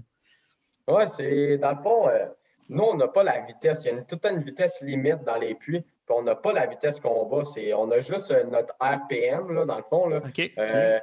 [0.86, 2.26] Oui, c'est dans le fond, euh,
[2.70, 3.80] nous, on n'a pas la vitesse.
[3.82, 5.84] Il y a une, toute une vitesse limite dans les puits.
[6.08, 7.42] on n'a pas la vitesse qu'on va.
[7.76, 10.06] On a juste euh, notre RPM, là, dans le fond.
[10.06, 10.20] Là.
[10.58, 11.00] Euh,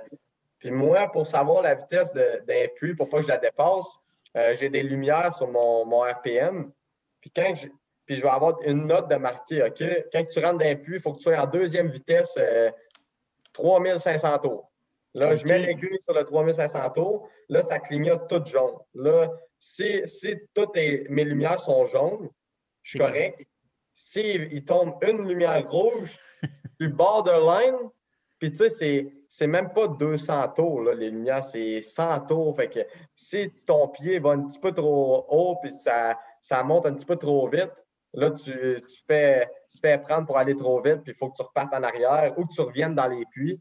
[0.59, 3.99] puis moi, pour savoir la vitesse d'un puits, pour pas que je la dépasse,
[4.37, 6.71] euh, j'ai des lumières sur mon, mon RPM.
[7.19, 7.67] Puis quand je,
[8.05, 10.95] puis je vais avoir une note de marqué, OK, quand tu rentres dans un puits,
[10.95, 12.33] il faut que tu sois en deuxième vitesse,
[13.51, 14.71] 3500 tours.
[15.13, 17.27] Là, je mets l'aiguille sur le 3500 tours.
[17.49, 18.75] Là, ça clignote tout jaune.
[18.93, 20.03] Là, si,
[20.53, 22.29] toutes mes lumières sont jaunes,
[22.83, 23.47] je suis correct.
[23.93, 26.17] S'il il tombe une lumière rouge,
[26.79, 27.89] tu borderline,
[28.39, 32.55] puis tu sais, c'est même pas 200 tours, là, les lumières, c'est 100 tours.
[32.55, 32.79] Fait que
[33.15, 37.05] si ton pied va un petit peu trop haut, puis ça, ça monte un petit
[37.05, 37.73] peu trop vite,
[38.13, 41.35] là, tu, tu, fais, tu fais prendre pour aller trop vite, puis il faut que
[41.35, 43.59] tu repartes en arrière ou que tu reviennes dans les puits.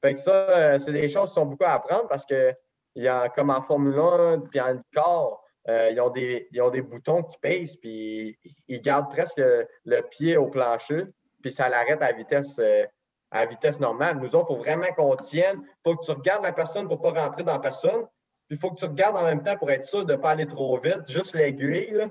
[0.00, 2.54] Fait que ça, euh, c'est des choses qui sont beaucoup à apprendre parce que
[2.98, 6.60] il y a, comme en Formule 1, puis en corps, euh, ils, ont des, ils
[6.60, 11.04] ont des boutons qui pèsent, puis ils gardent presque le, pied au plancher,
[11.40, 12.84] puis ça l'arrête à vitesse, euh,
[13.30, 14.18] à vitesse normale.
[14.18, 15.60] Nous autres, il faut vraiment qu'on tienne.
[15.62, 18.04] Il faut que tu regardes la personne pour ne pas rentrer dans personne.
[18.48, 20.30] Puis il faut que tu regardes en même temps pour être sûr de ne pas
[20.30, 22.04] aller trop vite, juste l'aiguille.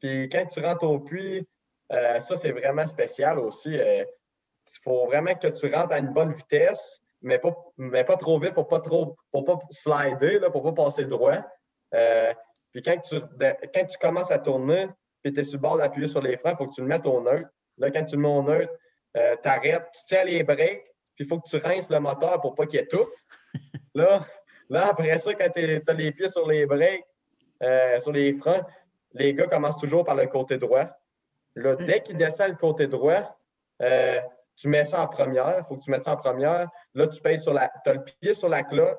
[0.00, 1.46] Puis quand tu rentres au puits,
[1.90, 3.74] ça, c'est vraiment spécial aussi.
[3.74, 4.06] Il
[4.82, 8.54] faut vraiment que tu rentres à une bonne vitesse mais pas, mais pas trop vite
[8.54, 11.38] pour pas trop pour pas slider, là, pour pas passer droit.
[11.94, 12.32] Euh,
[12.72, 14.88] puis quand tu, quand tu commences à tourner,
[15.22, 16.88] puis tu es sur le bord d'appuyer sur les freins, il faut que tu le
[16.88, 17.48] mettes au neutre.
[17.78, 18.72] Là, quand tu le mets au neutre,
[19.16, 22.40] euh, tu arrêtes, tu tiens les breaks, puis il faut que tu rinces le moteur
[22.40, 23.12] pour pas qu'il étouffe.
[23.94, 24.24] Là,
[24.70, 27.04] là, après ça, quand tu as les pieds sur les breaks,
[27.62, 28.64] euh, sur les freins,
[29.12, 30.86] les gars commencent toujours par le côté droit.
[31.54, 33.38] Là, dès qu'ils descendent le côté droit,
[34.62, 36.70] tu mets ça en première, il faut que tu mettes ça en première.
[36.94, 37.68] Là, tu payes sur la.
[37.84, 38.96] As le pied sur la cloche,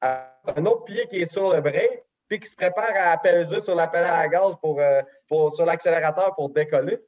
[0.00, 3.74] un autre pied qui est sur le break, puis qui se prépare à peser sur
[3.74, 6.98] la pédale à gaz pour, euh, pour sur l'accélérateur pour décoller.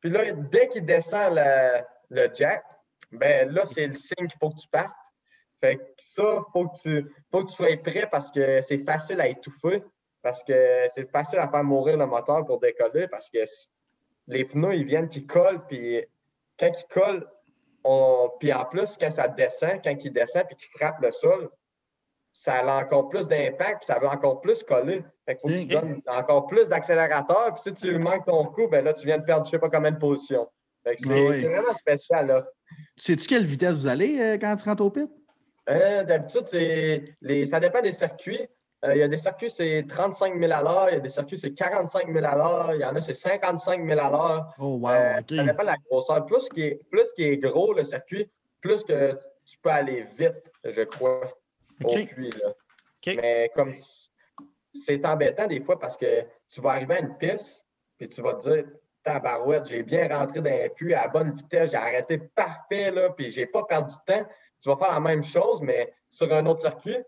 [0.00, 1.38] Puis là, dès qu'il descend
[2.08, 2.64] le, jack,
[3.12, 4.96] ben là, c'est le signe qu'il faut que tu partes.
[5.60, 8.78] Fait que ça, il faut, que tu, faut que tu sois prêt parce que c'est
[8.78, 9.84] facile à étouffer,
[10.22, 13.40] parce que c'est facile à faire mourir le moteur pour décoller, parce que
[14.26, 16.02] les pneus, ils viennent, qui collent, puis
[16.60, 17.26] quand il colle,
[18.38, 21.50] puis en plus, quand ça descend, quand il descend puis qu'il frappe le sol,
[22.32, 25.02] ça a encore plus d'impact, puis ça veut encore plus coller.
[25.26, 28.68] Fait qu'il faut que tu donnes encore plus d'accélérateur, puis si tu manques ton coup,
[28.68, 30.48] ben là, tu viens de perdre je ne sais pas combien de positions.
[30.84, 32.46] Fait que c'est vraiment spécial, là.
[32.96, 35.10] Sais-tu quelle vitesse vous allez euh, quand tu rentres au pit?
[35.68, 36.44] Euh, d'habitude,
[37.20, 37.46] les...
[37.46, 38.46] ça dépend des circuits.
[38.84, 40.88] Euh, il y a des circuits, c'est 35 000 à l'heure.
[40.88, 42.74] Il y a des circuits, c'est 45 000 à l'heure.
[42.74, 44.54] Il y en a, c'est 55 000 à l'heure.
[44.58, 46.24] Oh, wow, euh, Ça dépend de la grosseur.
[46.24, 49.12] Plus qui est, plus qui est gros, le circuit, plus que
[49.44, 51.20] tu peux aller vite, je crois,
[51.84, 52.30] au puits.
[52.30, 52.54] Là.
[53.06, 53.74] Mais comme
[54.72, 57.64] c'est embêtant des fois parce que tu vas arriver à une piste
[57.98, 58.64] et tu vas te dire
[59.02, 63.30] Tabarouette, j'ai bien rentré dans un puits à bonne vitesse, j'ai arrêté parfait, là, puis
[63.30, 64.26] j'ai pas perdu de temps.
[64.62, 66.98] Tu vas faire la même chose, mais sur un autre circuit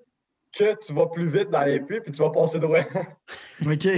[0.53, 2.81] que tu vas plus vite dans les puits puis tu vas passer droit.
[3.67, 3.89] OK.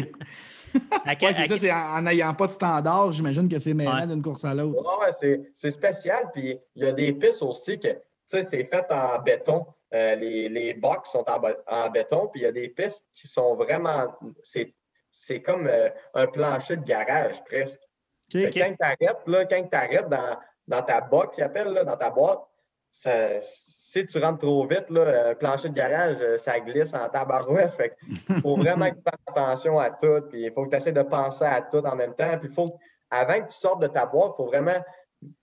[1.20, 4.54] c'est ça, c'est en n'ayant pas de standard, j'imagine que c'est mêlant d'une course à
[4.54, 4.82] l'autre.
[5.00, 6.30] Ouais, c'est spécial.
[6.32, 9.66] Puis il y a des pistes aussi que, tu sais, c'est fait en béton.
[9.92, 13.54] Euh, les, les box sont en, béton, puis il y a des pistes qui sont
[13.54, 14.12] vraiment.
[14.42, 17.80] C'est comme euh, un plancher de garage presque.
[18.32, 20.36] Quand tu arrêtes, là, quand tu arrêtes dans,
[20.66, 22.40] dans ta box, appelle, là, dans ta boîte,
[22.90, 23.40] ça,
[23.94, 27.70] si tu rentres trop vite, là, un plancher de garage, euh, ça glisse en tabarouette.
[27.70, 27.96] Fait
[28.28, 30.20] il faut vraiment que tu fasses attention à tout.
[30.28, 32.36] Puis il faut que tu essaies de penser à tout en même temps.
[32.38, 32.76] Puis faut,
[33.08, 34.82] avant que tu sortes de ta boîte, il faut vraiment.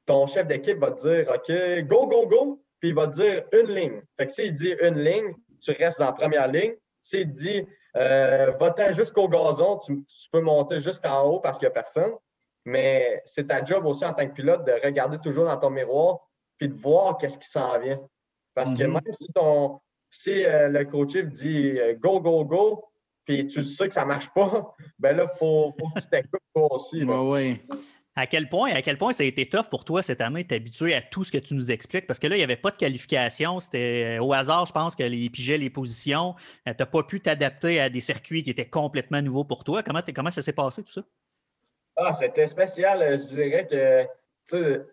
[0.06, 2.62] Ton chef d'équipe va te dire OK, go, go, go.
[2.80, 4.02] Puis il va te dire une ligne.
[4.18, 6.76] Fait que s'il dit une ligne, tu restes dans la première ligne.
[7.02, 11.74] S'il dit euh, va-t'en jusqu'au gazon, tu, peux monter jusqu'en haut parce qu'il n'y a
[11.74, 12.12] personne.
[12.66, 16.20] Mais c'est ta job aussi en tant que pilote de regarder toujours dans ton miroir
[16.58, 18.00] puis de voir qu'est-ce qui s'en vient.
[18.54, 18.94] Parce que mhm.
[18.94, 22.86] même si, ton, si euh, le coach dit euh, go, go, go,
[23.26, 26.42] puis tu sais que ça ne marche pas, ben là, il faut, que tu t'écoutes
[26.54, 27.04] toi aussi.
[27.04, 27.62] oui.
[28.14, 30.50] À quel point, à quel point ça a été tough pour toi cette année de
[30.50, 32.08] t'habituer à tout ce que tu nous expliques?
[32.08, 33.62] Parce que là, il n'y avait pas de qualification.
[33.62, 36.36] C'était euh, au hasard, je pense, que les pigeaient les positions.
[36.66, 39.82] tu n'as pas pu t'adapter à des circuits qui étaient complètement nouveaux pour toi.
[39.82, 41.04] Comment, comment ça s'est passé, tout ça?
[41.96, 43.22] Ah, c'était spécial.
[43.22, 43.66] Je dirais
[44.46, 44.86] que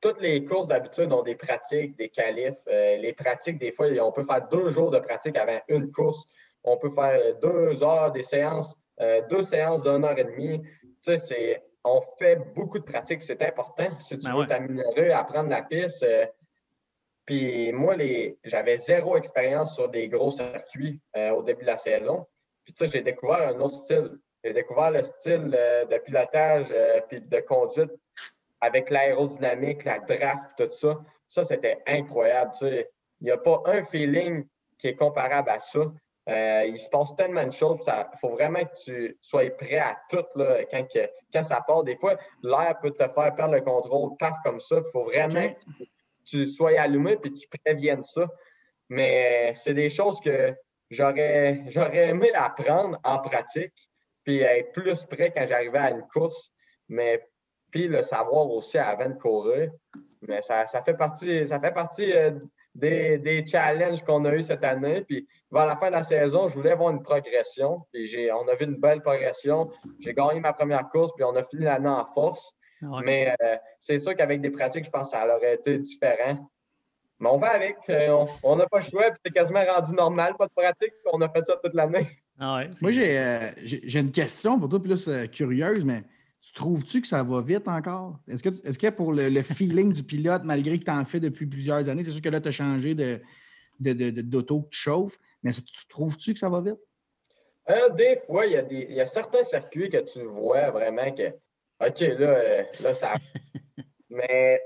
[0.00, 2.60] toutes les courses d'habitude ont des pratiques, des qualifs.
[2.68, 6.24] Euh, les pratiques, des fois, on peut faire deux jours de pratique avant une course.
[6.64, 10.62] On peut faire deux heures des séances, euh, deux séances d'une heure et demie.
[11.04, 13.88] Tu sais, on fait beaucoup de pratiques, c'est important.
[14.00, 16.02] Si tu ben veux t'améliorer, apprendre la piste.
[16.02, 16.26] Euh,
[17.24, 17.94] puis moi,
[18.44, 21.00] j'avais zéro expérience sur des gros circuits
[21.34, 22.24] au début de la saison.
[22.64, 24.12] Puis tu sais, j'ai découvert un autre style.
[24.44, 26.72] J'ai découvert le style de pilotage
[27.08, 27.90] puis de conduite
[28.60, 32.52] avec l'aérodynamique, la draft, tout ça, ça, c'était incroyable.
[32.62, 32.84] Il
[33.20, 34.46] n'y a pas un feeling
[34.78, 35.80] qui est comparable à ça.
[36.28, 37.80] Euh, il se passe tellement de choses.
[37.86, 40.86] Il faut vraiment que tu sois prêt à tout là, quand,
[41.32, 41.84] quand ça part.
[41.84, 44.76] Des fois, l'air peut te faire perdre le contrôle, paf, comme ça.
[44.78, 45.84] Il faut vraiment que
[46.24, 48.26] tu sois allumé et que tu préviennes ça.
[48.88, 50.54] Mais c'est des choses que
[50.90, 53.74] j'aurais, j'aurais aimé apprendre en pratique,
[54.24, 56.52] puis être plus prêt quand j'arrivais à une course.
[56.88, 57.24] Mais
[57.76, 59.70] puis le savoir aussi avant de courir.
[60.22, 62.30] Mais ça, ça fait partie, ça fait partie euh,
[62.74, 65.02] des, des, challenges qu'on a eu cette année.
[65.02, 67.82] Puis vers la fin de la saison, je voulais avoir une progression.
[67.92, 69.70] Puis j'ai, on a vu une belle progression.
[70.00, 72.54] J'ai gagné ma première course, puis on a fini l'année en force.
[73.04, 76.48] Mais euh, c'est sûr qu'avec des pratiques, je pense que ça aurait été différent.
[77.18, 77.76] Mais on va avec.
[77.90, 81.20] Euh, on n'a pas le choix, puis c'est quasiment rendu normal, pas de pratique, on
[81.20, 82.08] a fait ça toute l'année.
[82.38, 86.04] Ah Moi, j'ai, une question pour toi, plus curieuse, mais
[86.56, 88.18] trouves-tu que ça va vite encore?
[88.26, 91.46] Est-ce que, est que pour le, feeling du pilote, malgré que tu en fais depuis
[91.46, 93.20] plusieurs années, c'est sûr que là, tu as changé de,
[94.22, 96.80] d'auto que tu chauffes, mais tu trouves-tu que ça va vite?
[97.68, 101.12] Euh, des fois, il y, a des, y a certains circuits que tu vois vraiment
[101.12, 101.28] que,
[101.86, 103.14] OK, là, euh, là ça.
[104.08, 104.60] mais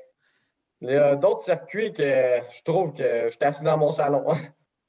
[0.81, 4.25] il y a d'autres circuits que je trouve que je suis assis dans mon salon.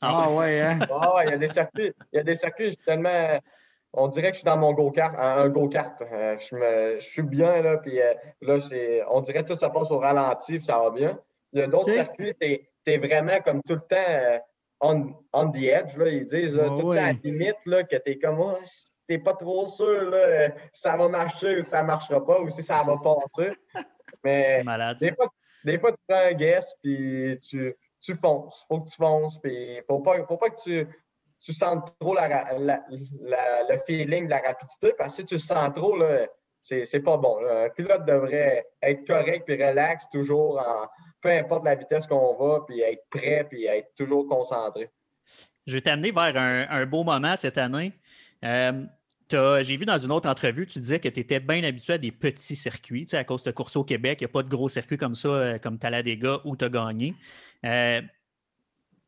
[0.02, 0.80] Ah, ouais, hein?
[0.92, 3.40] Ah, il y a des circuits, il y a des circuits, tellement
[3.94, 6.02] on dirait que je suis dans mon go-kart, un go-kart.
[6.02, 8.58] Euh, je, suis bien, là, puis euh, là,
[9.10, 11.20] on dirait que tout ça passe au ralenti, puis ça va bien.
[11.54, 14.40] Il y a d'autres circuits, tu es, vraiment comme tout le temps euh,
[15.34, 18.12] on, the edge, là, ils disent, tout le temps à la limite, là, que tu
[18.12, 18.58] es comme, oh,
[19.08, 22.50] t'es pas trop sûr, là, si ça va marcher ou si ça marchera pas, ou
[22.50, 23.52] si ça va passer.
[24.24, 24.64] Mais
[25.00, 25.28] des fois,
[25.64, 28.66] des fois, tu prends un guess, puis tu, tu fonces.
[28.68, 30.88] Faut que tu fonces, puis faut pas, faut pas que tu
[31.42, 35.96] tu sens trop le feeling de la rapidité, parce que si tu sens trop,
[36.62, 37.38] c'est pas bon.
[37.50, 40.88] Un pilote devrait être correct puis relax toujours, en,
[41.22, 44.90] peu importe la vitesse qu'on va, puis être prêt, puis être toujours concentré.
[45.66, 47.94] Je vais t'amener vers un, beau moment cette année.
[48.44, 48.84] Euh,
[49.32, 52.12] j'ai vu dans une autre entrevue, tu disais que tu étais bien habitué à des
[52.12, 53.08] petits circuits.
[53.14, 55.30] à cause de course au Québec, il n'y a pas de gros circuits comme ça,
[55.30, 57.16] euh, comme Talladega, où tu as gagné.
[57.66, 58.02] Euh,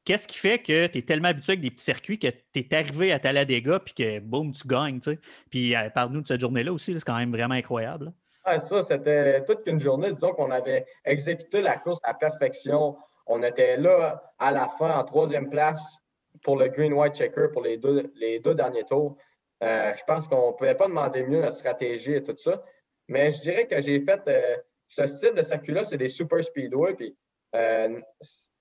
[0.06, 2.76] Qu'est-ce qui fait que tu es tellement habitué avec des petits circuits que tu es
[2.76, 5.20] arrivé à Talladega puis que boum, tu gagnes, tu sais?
[5.50, 8.12] Puis euh, parle-nous de cette journée-là aussi, c'est quand même vraiment incroyable.
[8.46, 10.12] ça, c'était toute une journée.
[10.12, 12.98] Disons qu'on avait exécuté la course à perfection.
[13.28, 16.00] On était là à la fin en troisième place
[16.44, 19.16] pour le Green White Checker pour les deux, derniers tours.
[19.64, 22.62] Euh, je pense qu'on ne pouvait pas demander mieux la stratégie et tout ça.
[23.08, 26.94] Mais je dirais que j'ai fait euh, ce style de circuit-là, c'est des super speedway.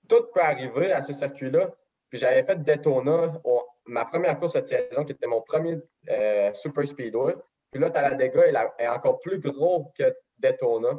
[0.07, 1.69] Tout peut arriver à ce circuit-là.
[2.09, 3.41] Puis j'avais fait Daytona,
[3.85, 7.35] ma première course cette saison, qui était mon premier euh, Super Speedway.
[7.71, 10.89] Puis là, Talladega est, est encore plus gros que Daytona.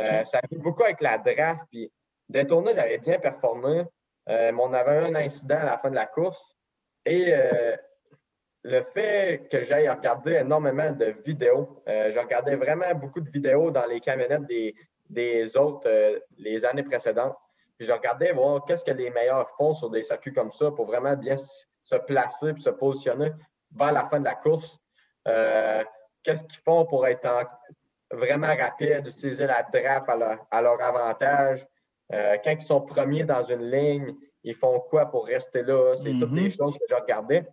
[0.00, 1.60] Euh, ça joue beaucoup avec la draft.
[1.70, 1.92] Puis
[2.28, 3.84] Daytona, j'avais bien performé.
[4.28, 6.56] Euh, mais on avait un incident à la fin de la course.
[7.06, 7.32] Et
[8.64, 13.86] le fait que j'aille regarder énormément de vidéos, je regardais vraiment beaucoup de vidéos dans
[13.86, 14.74] les camionnettes des,
[15.08, 15.88] des autres
[16.36, 17.36] les années précédentes.
[17.78, 20.86] Puis je regardais voir qu'est-ce que les meilleurs font sur des circuits comme ça pour
[20.86, 23.30] vraiment bien se placer et se positionner
[23.74, 24.78] vers la fin de la course.
[25.28, 25.84] Euh,
[26.22, 27.46] qu'est-ce qu'ils font pour être
[28.10, 30.08] vraiment rapide, utiliser la drape
[30.50, 31.66] à leur, avantage?
[32.12, 35.94] Euh, quand ils sont premiers dans une ligne, ils font quoi pour rester là?
[35.94, 36.56] C'est toutes des mm-hmm.
[36.56, 37.46] choses que je regardais.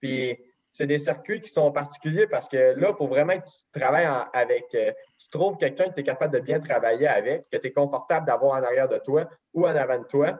[0.00, 0.38] Puis
[0.72, 4.08] c'est des circuits qui sont particuliers parce que là, il faut vraiment que tu travailles
[4.32, 7.66] avec, euh, tu trouves quelqu'un que tu es capable de bien travailler avec, que tu
[7.66, 10.38] es confortable d'avoir en arrière de toi ou en avant de toi,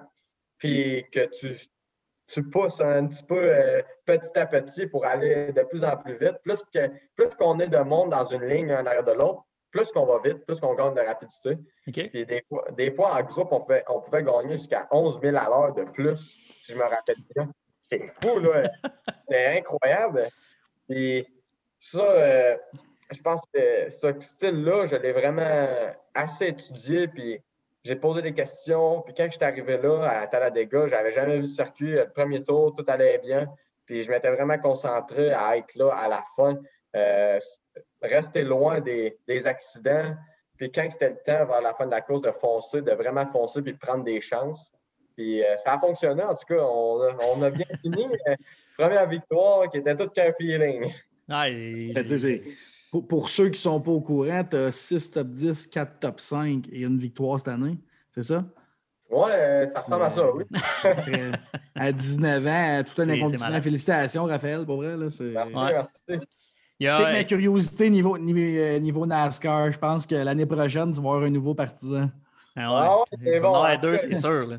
[0.59, 1.59] puis que tu,
[2.27, 6.17] tu pousses un petit peu euh, petit à petit pour aller de plus en plus
[6.17, 6.39] vite.
[6.45, 9.91] Plus que plus qu'on est de monde dans une ligne en arrière de l'autre, plus
[9.93, 11.59] qu'on va vite, plus qu'on gagne de rapidité.
[12.09, 15.37] Puis des fois, des fois, en groupe, on, fait, on pouvait gagner jusqu'à 11 000
[15.37, 16.17] à l'heure de plus,
[16.61, 17.51] si je me rappelle bien.
[17.91, 18.71] C'est fou, là.
[19.29, 20.29] C'est incroyable.
[20.89, 21.27] Puis
[21.81, 22.57] ça, euh,
[23.11, 25.67] je pense que ce style-là, je l'ai vraiment
[26.15, 27.09] assez étudié.
[27.09, 27.41] Puis
[27.83, 29.03] j'ai posé des questions.
[29.03, 31.93] Puis quand je suis arrivé là, à Talladega, j'avais jamais vu le circuit.
[31.93, 33.53] Le premier tour, tout allait bien.
[33.87, 36.57] Puis je m'étais vraiment concentré à être là à la fin,
[36.95, 37.41] euh,
[38.01, 40.15] rester loin des, des, accidents.
[40.57, 43.27] Puis quand c'était le temps, vers la fin de la course, de foncer, de vraiment
[43.27, 44.73] foncer puis de prendre des chances.
[45.21, 46.63] Puis euh, ça a fonctionné, en tout cas.
[46.63, 48.07] On, a bien fini.
[48.79, 50.91] Première victoire qui était toute qu'un feeling.
[53.07, 56.21] pour, ceux qui ne sont pas au courant, tu as 6 top 10, 4 top
[56.21, 57.77] 5 et une victoire cette année.
[58.09, 58.47] C'est ça?
[59.11, 60.45] Oui, euh, ça ressemble à ça, oui.
[61.75, 63.61] à 19 ans, tout un inconditionnel.
[63.61, 64.97] Félicitations, Raphaël, pour vrai.
[64.97, 65.99] Là, merci, merci.
[66.79, 69.71] Y a, ma curiosité niveau, niveau, niveau NASCAR.
[69.71, 72.09] Je pense que l'année prochaine, tu vas avoir un nouveau partisan.
[72.57, 73.65] Ah ouais, c'est bon.
[73.81, 74.47] deux, c'est sûr.
[74.47, 74.59] Là.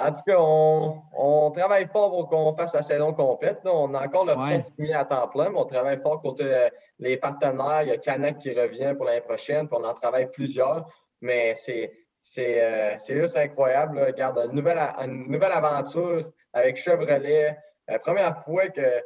[0.00, 3.60] En tout cas, on, travaille fort pour qu'on fasse la saison complète.
[3.64, 6.68] On a encore l'option de signer à temps plein, mais on travaille fort côté euh,
[6.98, 7.82] les partenaires.
[7.82, 10.88] Il y a Canac qui revient pour l'année prochaine, puis on en travaille plusieurs.
[11.20, 11.92] Mais c'est
[12.38, 13.98] euh, juste incroyable.
[13.98, 17.56] Regarde, une nouvelle, une nouvelle aventure avec Chevrolet.
[17.86, 19.02] La première fois que,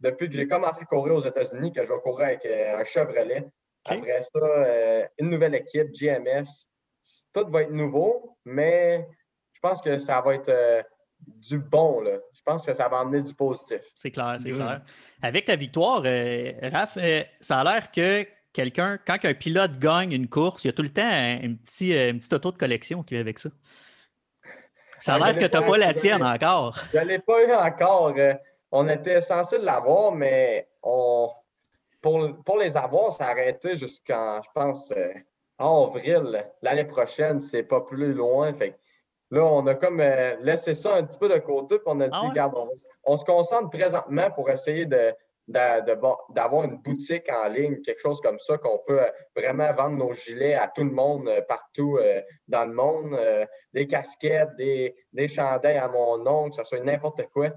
[0.00, 2.84] depuis que j'ai commencé à courir aux États-Unis, que je vais courir avec euh, un
[2.84, 3.44] Chevrolet.
[3.84, 6.46] Après ça, une nouvelle équipe, GMS.
[7.34, 9.06] Tout va être nouveau, mais
[9.64, 10.82] pense que ça va être euh,
[11.26, 12.00] du bon.
[12.00, 12.18] Là.
[12.34, 13.80] Je pense que ça va amener du positif.
[13.94, 14.82] C'est clair, c'est clair.
[15.22, 20.12] Avec ta victoire, euh, Raph, euh, ça a l'air que quelqu'un, quand un pilote gagne
[20.12, 23.02] une course, il y a tout le temps un, petit, une petite auto de collection
[23.02, 23.48] qui vient avec ça.
[25.00, 26.78] Ça a l'air que tu n'as pas la tienne encore.
[26.92, 28.14] Je ne l'ai pas eu encore.
[28.70, 31.30] on était censé l'avoir, mais on,
[32.00, 34.92] pour, pour, les avoir, ça a arrêté jusqu'en, je pense,
[35.58, 36.46] en avril.
[36.62, 38.52] L'année prochaine, c'est pas plus loin.
[38.54, 38.78] Fait
[39.34, 42.06] Là, on a comme euh, laissé ça un petit peu de côté, puis on a
[42.06, 42.54] dit, ah regarde,
[43.02, 45.12] on, se concentre présentement pour essayer de,
[45.48, 50.12] d'avoir une boutique en ligne, quelque chose comme ça, qu'on peut euh, vraiment vendre nos
[50.12, 51.98] gilets à tout le monde, euh, partout
[52.46, 53.18] dans le monde,
[53.72, 57.48] des casquettes, des, des chandails à mon nom, que ce soit n'importe quoi.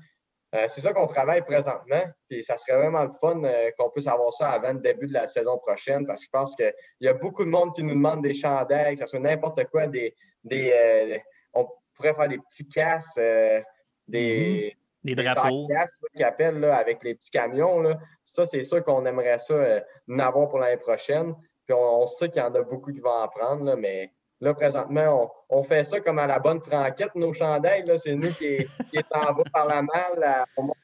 [0.51, 3.39] c'est ça qu'on travaille présentement, puis ça serait vraiment le fun
[3.77, 6.55] qu'on puisse avoir ça avant le début de la saison prochaine, parce que je pense
[6.55, 9.63] qu'il y a beaucoup de monde qui nous demande des chandails, que ce soit n'importe
[9.65, 11.21] quoi, des, des
[11.53, 13.61] on pourrait faire des petits casses, euh,
[14.07, 15.15] des, mhm.
[15.15, 15.67] des, drapeaux.
[16.15, 17.81] qui appellent avec les petits camions.
[17.81, 17.99] Là.
[18.25, 21.35] Ça, c'est sûr qu'on aimerait ça euh, en avoir pour l'année prochaine.
[21.65, 25.29] Puis on, sait qu'il y en a beaucoup qui vont en prendre, mais là, présentement,
[25.49, 27.83] on, fait ça comme à la bonne franquette, nos chandails.
[27.97, 30.75] C'est nous qui, qui est en bas par la malle au monde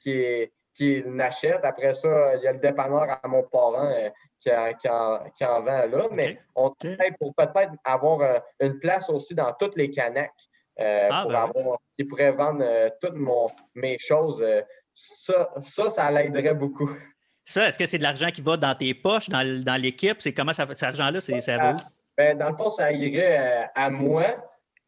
[0.00, 1.64] qui, qui, l'achète.
[1.64, 6.08] Après ça, il y a le dépanneur à mon parent euh, qui, en, vend là,
[6.12, 10.30] mais on travaille pour peut-être avoir euh, une place aussi dans toutes les canaques
[10.78, 12.64] euh, ah, pour ben avoir, qui pourrait vendre
[13.00, 13.16] toutes
[13.74, 14.44] mes choses.
[14.94, 16.90] ça, ça, ça l'aiderait beaucoup.
[17.44, 20.16] Ça, est-ce que c'est de l'argent qui va dans tes poches, dans, l'équipe?
[20.20, 21.76] C'est comment ça, cet argent-là, ça va où?
[22.18, 24.36] Ben, dans le fond, ça irait à moi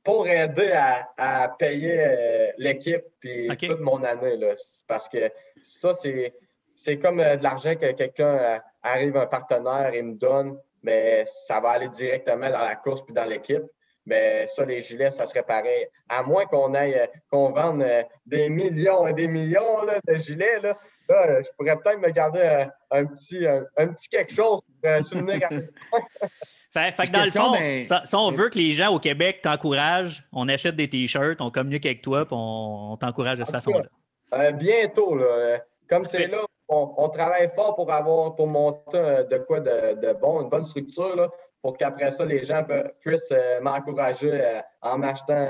[0.04, 0.72] pour aider
[1.16, 4.36] à, payer l'équipe puis toute mon année.
[4.36, 4.54] Là.
[4.86, 5.30] Parce que
[5.60, 6.32] ça, c'est
[6.78, 11.24] c'est comme euh, de l'argent que quelqu'un euh, arrive, un partenaire et me donne, mais
[11.46, 13.64] ça va aller directement dans la course puis dans l'équipe.
[14.06, 15.86] Mais ça, les gilets, ça serait pareil.
[16.08, 17.84] À moins qu'on aille, euh, qu'on vende
[18.24, 20.78] des millions et des millions de gilets, là,
[21.08, 25.48] je pourrais peut-être me garder un, petit, un, petit quelque chose pour souvenir.
[26.70, 30.24] fait, fait que dans le fond, si on veut que les gens au Québec t'encouragent,
[30.32, 34.52] on achète des t-shirts, on communique avec toi, puis on, t'encourage de cette façon-là.
[34.52, 35.58] bientôt, là.
[35.88, 40.42] Comme c'est là, on, travaille fort pour avoir, pour monter euh, de quoi de, bon,
[40.42, 41.28] une bonne structure, là,
[41.62, 42.64] pour qu'après ça, les gens
[43.00, 45.48] puissent euh, m'encourager euh, en m'achetant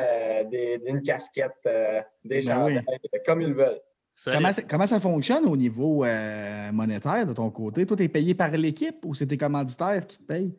[0.50, 1.52] des, une casquette,
[2.24, 2.82] des ben
[3.26, 3.80] comme ils veulent.
[4.68, 6.04] Comment, ça fonctionne au niveau
[6.72, 7.86] monétaire de ton côté?
[7.86, 10.56] Toi, tu es payé par l'équipe ou c'est tes commanditaires qui te payent?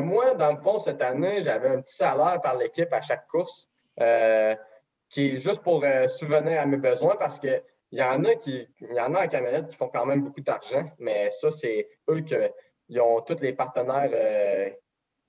[0.00, 3.68] Moi, dans le fond, cette année, j'avais un petit salaire par l'équipe à chaque course
[3.96, 7.62] qui est juste pour souvenir à mes besoins parce que
[7.92, 10.22] il y en a qui, il y en a en camionnette qui font quand même
[10.22, 14.70] beaucoup d'argent, mais ça, c'est eux qui ont tous les partenaires euh,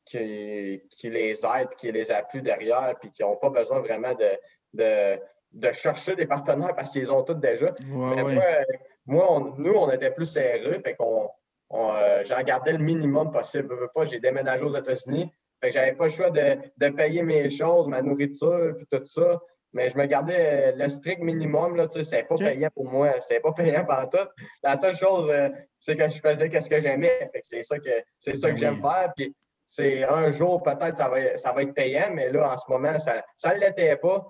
[0.06, 5.20] qui, qui, les aident, qui les appuient derrière, puis qui n'ont pas besoin vraiment de,
[5.52, 7.74] de, chercher des partenaires parce qu'ils ont tous déjà.
[7.82, 8.66] mais
[9.06, 11.30] moi, nous, on était plus serrés, fait qu'on
[11.74, 13.68] euh, j'en gardais le minimum possible.
[13.72, 16.90] Je veux pas, j'ai déménagé aux États-Unis, fait que j'avais pas le choix de, de,
[16.90, 19.40] payer mes choses, ma nourriture, puis tout ça
[19.74, 23.20] mais je me gardais euh, le strict minimum, là, tu sais, pas payant pour moi,
[23.22, 24.28] c'est pas payant par tout.
[24.62, 25.50] La seule chose, euh,
[25.80, 27.32] c'est que je faisais ce que j'aimais.
[27.42, 29.12] c'est ça que c'est ça que ben j'aime faire.
[29.16, 32.70] Puis c'est un jour, peut-être, ça va, ça va être payant, mais là, en ce
[32.70, 34.26] moment, ça ne l'était pas.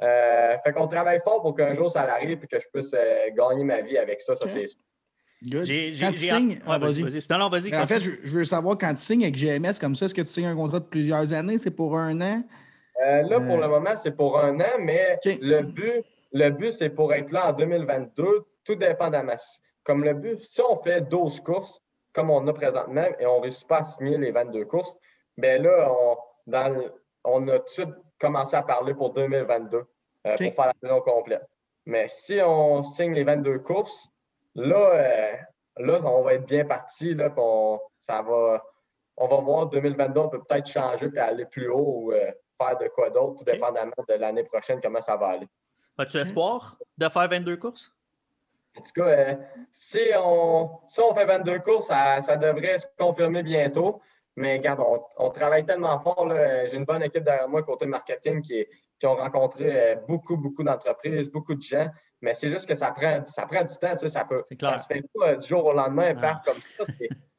[0.00, 2.94] Euh, fait qu'on travaille fort pour qu'un jour ça arrive et que je puisse
[3.36, 4.80] gagner ma vie avec ça, ça c'est sûr.
[5.42, 5.62] Quand
[6.12, 7.02] tu signes, vas-y.
[7.02, 7.76] vas-y.
[7.76, 10.22] en fait, je, je, veux savoir quand tu signes avec GMS comme ça, est-ce que
[10.22, 11.58] tu signes un contrat de plusieurs années?
[11.58, 12.42] C'est pour un an?
[13.06, 16.90] Euh, là, pour le moment, c'est pour un an, mais le but, le but c'est
[16.90, 19.36] pour être là en 2022, tout dépendamment.
[19.84, 21.80] Comme le but, si on fait 12 courses,
[22.12, 24.96] comme on a présentement, et on ne réussit pas à signer les 22 courses,
[25.36, 26.16] bien là, on,
[26.48, 26.82] dans
[27.24, 29.84] on a tout de suite commencé à parler pour 2022 euh,
[30.24, 31.46] pour faire la saison complète.
[31.86, 34.10] Mais si on signe les 22 courses,
[34.54, 35.32] là, euh,
[35.78, 37.14] là on va être bien parti.
[37.14, 38.64] Là, on, ça va,
[39.16, 42.12] on va voir 2022, on peut peut-être changer et aller plus haut
[42.58, 45.48] faire de quoi d'autre, tout dépendamment de l'année prochaine, comment ça va aller.
[45.96, 47.92] As-tu espoir de faire 22 courses?
[48.76, 49.34] En tout cas, euh,
[49.72, 54.00] si, on, on fait 22 courses, ça, devrait se confirmer bientôt.
[54.36, 54.80] Mais regarde,
[55.16, 56.30] on, travaille tellement fort.
[56.30, 58.64] J'ai une bonne équipe derrière moi côté marketing qui,
[59.00, 61.88] qui ont rencontré euh, beaucoup, beaucoup d'entreprises, beaucoup de gens.
[62.20, 63.92] Mais c'est juste que ça prend, ça prend du temps.
[63.92, 66.84] Tu sais, ça peut, ça se fait pas du jour au lendemain, paf, comme ça.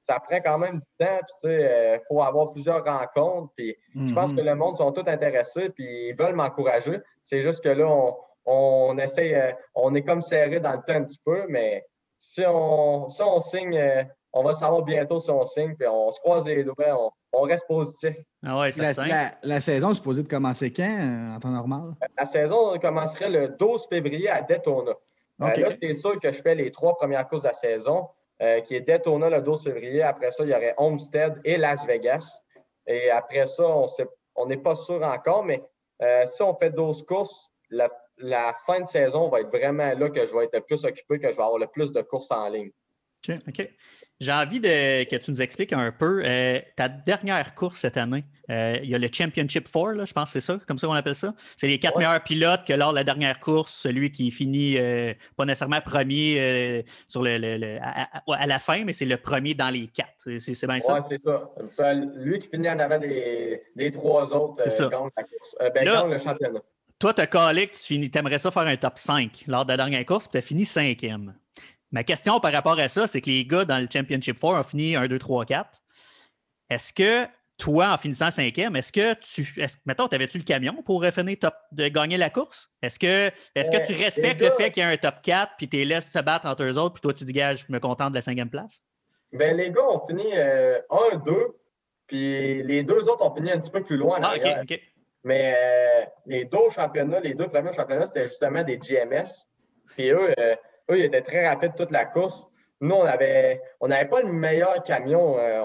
[0.01, 1.19] ça prend quand même du temps.
[1.43, 3.53] Il euh, faut avoir plusieurs rencontres.
[3.55, 4.47] Puis, Je pense que mhm.
[4.47, 6.99] le monde sont tous intéressés puis ils veulent m'encourager.
[7.23, 8.15] C'est juste que là, on,
[8.45, 11.85] on essaie, euh, on est comme serré dans le temps un petit peu, mais
[12.17, 14.03] si on, si on signe, euh,
[14.33, 17.65] on va savoir bientôt si on signe, puis on se croise les doigts, on, reste
[17.67, 18.15] positif.
[18.45, 21.93] Ah ouais, la, la, saison est supposée de commencer quand en temps normal?
[22.17, 24.93] La saison commencerait le 12 février à Daytona.
[25.39, 28.07] là, je sûr que je fais les trois premières courses de la saison.
[28.41, 30.01] Euh, qui est Daytona le 12 février.
[30.01, 32.41] Après ça, il y aurait Homestead et Las Vegas.
[32.87, 33.65] Et après ça,
[34.35, 35.61] on n'est pas sûr encore, mais
[36.01, 37.89] euh, si on fait 12 courses, la,
[38.65, 41.29] fin de saison va être vraiment là que je vais être le plus occupé, que
[41.31, 42.71] je vais avoir le plus de courses en ligne.
[43.27, 43.69] OK, OK.
[44.19, 48.25] J'ai envie de, que tu nous expliques un peu euh, ta dernière course cette année.
[48.49, 50.93] Euh, il y a le Championship 4, je pense que c'est ça, comme ça qu'on
[50.93, 51.33] appelle ça.
[51.55, 55.13] C'est les quatre meilleurs pilotes que lors de la dernière course, celui qui finit euh,
[55.37, 60.39] pas nécessairement premier sur le, à, la fin, mais c'est le premier dans les quatre.
[60.39, 60.95] C'est bien ça?
[60.95, 61.93] Oui, c'est ça.
[62.15, 64.57] Lui qui finit en avant des, trois autres
[64.89, 65.55] gagne la course.
[65.73, 66.59] Ben, gagne le championnat.
[66.99, 69.77] Toi, tu as calé que tu aimerais ça faire un top 5 lors de la
[69.77, 71.33] dernière course, puis tu as fini cinquième.
[71.91, 74.63] Ma question par rapport à ça, c'est que les gars dans le Championship 4 ont
[74.63, 75.69] fini 1, 2, 3, 4.
[76.69, 77.27] Est-ce que
[77.57, 79.59] toi, en finissant cinquième, est-ce que tu.
[79.59, 82.71] Est mettons, avais-tu le camion pour finir top, de gagner la course?
[82.81, 85.53] Est-ce que, est que tu euh, respectes le fait qu'il y a un top 4
[85.57, 87.65] puis tu les laisses se battre entre eux autres puis toi, tu dis, gars, je
[87.69, 88.81] me contente de la cinquième place?
[89.33, 90.81] Ben, les gars ont fini 1, euh,
[91.25, 91.33] 2,
[92.07, 94.19] puis les deux autres ont fini un petit peu plus loin.
[94.23, 94.79] Ah, OK, OK.
[95.25, 99.27] Mais euh, les deux championnats, les deux premiers championnats, c'était justement des GMS.
[99.87, 100.33] Puis eux,
[100.89, 102.45] eux, ils étaient très rapides toute la course.
[102.81, 105.37] Nous, on avait, on n'avait pas le meilleur camion.
[105.37, 105.63] Euh,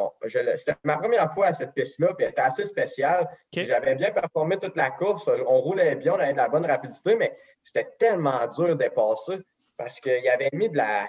[0.57, 3.29] c'était ma première fois à cette piste-là, puis elle était assez spéciale.
[3.53, 5.29] J'avais bien performé toute la course.
[5.47, 9.39] On roulait bien, on avait de la bonne rapidité, mais c'était tellement dur de passer
[9.77, 11.09] parce qu'il avait mis de la,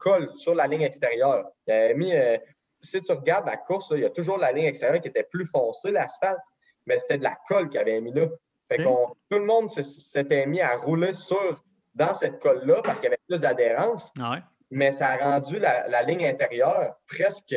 [0.00, 1.46] colle sur la ligne extérieure.
[1.66, 2.36] Il avait mis, euh,
[2.80, 5.46] si tu regardes la course, il y a toujours la ligne extérieure qui était plus
[5.46, 6.38] foncée, l'asphalte,
[6.86, 8.26] mais c'était de la colle qu'il avait mis là.
[8.68, 11.62] Fait tout le monde s'était mis à rouler sur
[11.94, 14.12] dans cette colle-là parce qu'il y avait plus d'adhérence.
[14.20, 14.38] Ah
[14.70, 17.54] mais ça a rendu la, ligne intérieure presque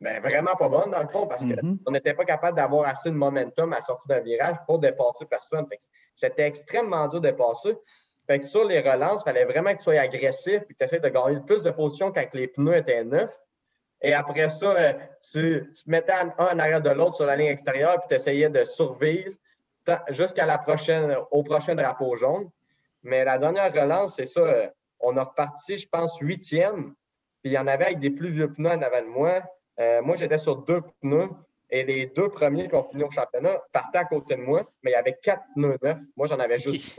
[0.00, 1.92] ben, vraiment pas bonne dans le fond parce qu'on mm-hmm.
[1.92, 5.66] n'était pas capable d'avoir assez de momentum à sortir d'un virage pour dépasser personne.
[6.14, 7.76] C'était extrêmement dur de dépasser.
[8.26, 10.84] Fait que sur les relances, il fallait vraiment que tu sois agressif et que tu
[10.84, 13.36] essaies de gagner le plus de positions quand les pneus étaient neufs.
[14.00, 14.92] Et après ça, euh,
[15.32, 18.14] tu, tu te mettais un en arrière de l'autre sur la ligne extérieure puis tu
[18.14, 19.32] essayais de survivre
[20.10, 22.50] jusqu'à la prochaine, au prochain drapeau jaune.
[23.04, 24.40] Mais la dernière relance, c'est ça.
[24.40, 24.68] Euh,
[25.00, 26.94] on a reparti, je pense, huitième.
[27.42, 29.42] Puis il y en avait avec des plus vieux pneus en avant de moi.
[29.78, 31.28] Euh, moi, j'étais sur deux pneus.
[31.70, 34.90] Et les deux premiers qui ont fini au championnat partaient à côté de moi, mais
[34.90, 36.02] il y avait quatre pneus neufs.
[36.16, 36.98] Moi, j'en avais juste.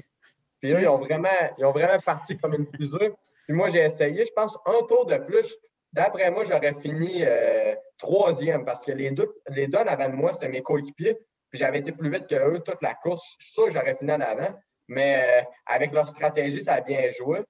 [0.62, 3.14] Puis eux, ils ont vraiment, ils ont vraiment parti comme une fusée.
[3.45, 5.56] Puis moi, j'ai essayé, je pense, un tour de plus.
[5.93, 10.16] D'après moi, j'aurais fini euh, troisième parce que les deux, les deux en avant de
[10.16, 11.18] moi, c'était mes coéquipiers.
[11.49, 13.24] Puis j'avais été plus vite qu'eux toute la course.
[13.39, 14.53] Je suis sûr que j'aurais fini en avant.
[14.88, 17.42] Mais euh, avec leur stratégie, ça a bien joué.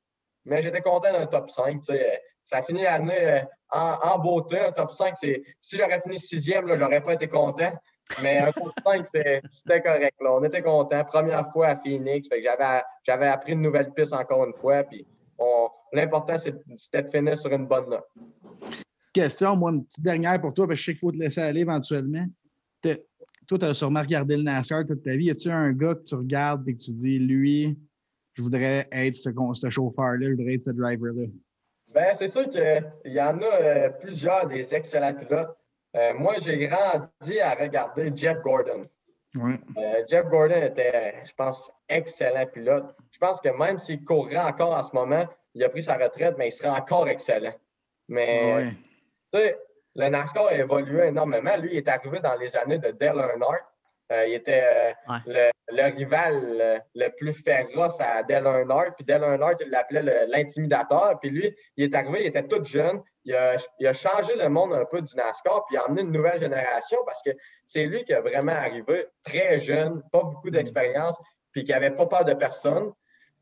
[0.45, 1.81] Mais j'étais content d'un top 5.
[2.43, 4.59] Ça a fini l'année euh, en, beauté.
[4.59, 7.71] Un top 5, c'est si j'aurais fini sixième, je n'aurais pas été content.
[8.21, 10.15] Mais un top 5, c'était correct.
[10.21, 10.33] Là.
[10.33, 11.03] On était content.
[11.05, 12.27] Première fois à Phoenix.
[13.03, 14.83] j'avais appris une nouvelle piste encore une fois.
[14.83, 15.05] Puis
[15.91, 18.07] l'important, c'était de finir sur une bonne note.
[19.11, 22.25] Question, moi, une petite dernière pour toi, je sais qu'il faut te laisser aller éventuellement
[23.47, 25.25] toi, tu as sûrement regardé le NASCAR toute ta vie.
[25.25, 27.77] Y a-tu un gars que tu regardes et que tu dis, lui,
[28.33, 31.27] je voudrais être ce, chauffeur-là, je voudrais être ce driver-là?
[31.93, 35.55] Bien, c'est sûr qu'il y en a euh, plusieurs des excellents pilotes.
[35.95, 38.81] Euh, moi, j'ai grandi à regarder Jeff Gordon.
[39.37, 42.95] Euh, Jeff Gordon était, je pense, excellent pilote.
[43.11, 46.35] Je pense que même s'il courrait encore en ce moment, il a pris sa retraite,
[46.37, 47.53] mais il serait encore excellent.
[48.09, 48.71] Mais,
[49.33, 49.57] tu sais,
[49.95, 51.55] le NASCAR a évolué énormément.
[51.57, 53.63] Lui, il est arrivé dans les années de Dale Earnhardt.
[54.11, 58.95] Euh, il était euh, le, rival le, plus féroce à Dale Earnhardt.
[58.95, 61.17] Puis Dale Earnhardt, il l'appelait l'intimidateur.
[61.19, 63.01] Puis lui, il est arrivé, il était tout jeune.
[63.23, 66.39] Il a, changé le monde un peu du NASCAR, puis il a amené une nouvelle
[66.39, 67.31] génération parce que
[67.65, 71.17] c'est lui qui a vraiment arrivé très jeune, pas beaucoup d'expérience,
[71.51, 72.91] puis qui n'avait pas peur de personne,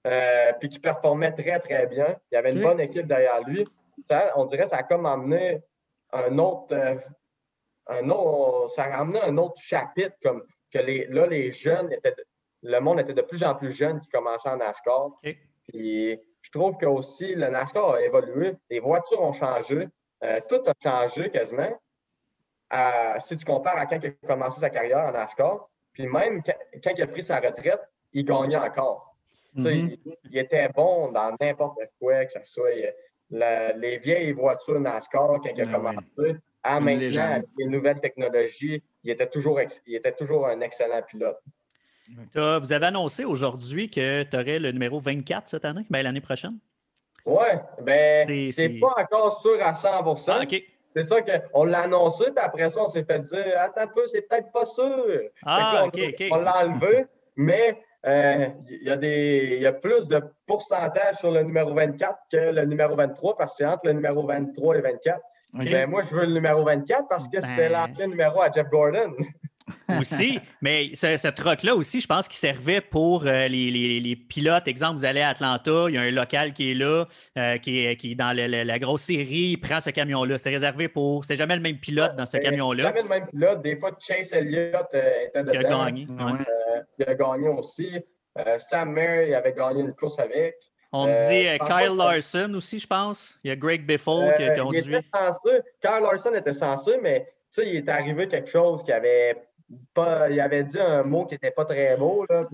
[0.08, 2.16] euh, puis qui performait très, très bien.
[2.32, 3.66] Il y avait une bonne équipe derrière lui.
[4.06, 5.62] Ça, on dirait que ça a comme amené
[6.14, 6.96] un autre, euh,
[7.88, 12.16] un autre, ça a amené un autre chapitre, comme que les, là, les jeunes étaient,
[12.62, 15.10] le monde était de plus en plus jeune qui commençait en NASCAR.
[15.68, 19.88] Puis je trouve que aussi le NASCAR a évolué, les voitures ont changé,
[20.24, 21.78] euh, tout a changé quasiment.
[23.20, 26.92] si tu compares à quand il a commencé sa carrière en NASCAR, puis même quand,
[26.96, 27.82] il a pris sa retraite,
[28.14, 29.16] il gagnait encore.
[29.56, 30.00] Mm-hmm.
[30.32, 32.72] il, était bon dans n'importe quoi, que ce soit
[33.34, 39.28] les vieilles voitures NASCAR quand il a commencé, à maintenant, les nouvelles technologies, il était,
[39.28, 41.40] toujours, il était toujours un excellent pilote.
[42.36, 46.58] Vous avez annoncé aujourd'hui que tu aurais le numéro 24 cette année, ben, l'année prochaine?
[47.26, 47.48] Oui,
[47.82, 49.88] ben, c'est pas encore sûr à 100
[50.28, 50.42] ah,
[50.94, 54.06] C'est ça qu'on l'a annoncé, puis après ça, on s'est fait dire Attends un peu,
[54.08, 55.22] c'est peut-être pas sûr.
[55.46, 55.86] Ah,
[56.32, 57.06] on, l'a enlevé,
[57.38, 62.18] mais euh, il, y a des, y a plus de pourcentage sur le numéro 24
[62.32, 65.22] que le numéro 23 parce que c'est entre le numéro 23 et 24.
[65.54, 67.74] Ben, moi, je veux le numéro 24 parce que c'est c'était ben.
[67.74, 69.14] l'ancien numéro à Jeff Gordon.
[70.00, 74.68] aussi, mais ce, ce truc-là aussi, je pense qu'il servait pour euh, les, pilotes.
[74.68, 77.06] Exemple, vous allez à Atlanta, il y a un local qui est là,
[77.38, 80.38] euh, qui, est, qui, dans la grosse série, il prend ce camion-là.
[80.38, 81.26] C'est réservé pour.
[81.26, 82.84] C'est jamais le même pilote dans ce camion-là.
[82.84, 83.62] Jamais le même pilote.
[83.62, 85.60] Des fois, Chase Elliott euh, était dedans.
[85.62, 86.06] Il a gagné.
[87.00, 88.00] il a gagné aussi.
[88.58, 90.56] Sam Mayer, il avait gagné une course avec.
[90.92, 93.40] On dit Kyle Larson aussi, je pense.
[93.44, 94.82] Il y a Greg Biffle qui a conduit.
[94.86, 95.50] Il était censé.
[95.82, 99.36] Kyle Larson était censé, mais il est arrivé quelque chose qui avait
[100.30, 102.26] il avait dit un mot qui n'était pas très beau.
[102.30, 102.46] Là,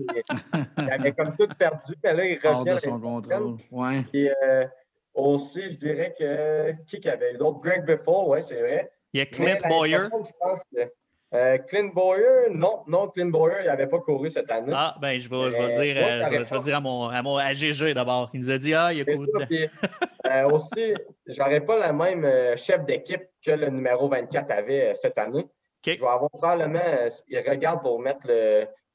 [0.78, 2.74] il avait comme tout perdu, mais là, il revient.
[2.74, 3.56] de son contrôle.
[3.70, 4.04] Ouais.
[4.12, 4.66] Et euh,
[5.14, 7.60] aussi, je dirais que qui avait d'autres?
[7.60, 8.90] Greg Biffle, oui, c'est vrai.
[9.12, 9.98] Il y a Clint Boyer.
[11.32, 14.72] Euh, Clint Boyer, non, non, Clint Boyer, il n'avait pas couru cette année.
[14.74, 17.36] Ah, ben, je vais, je vais dire, euh, je vais, dire à mon, à mon
[17.36, 18.30] AGG d'abord.
[18.34, 19.28] Il nous a dit, ah, il a couru.
[20.26, 20.92] euh, aussi,
[21.26, 25.46] j'aurais pas le même chef d'équipe que le numéro 24 avait cette année.
[25.84, 28.26] Je vais avoir probablement, euh, il regarde pour mettre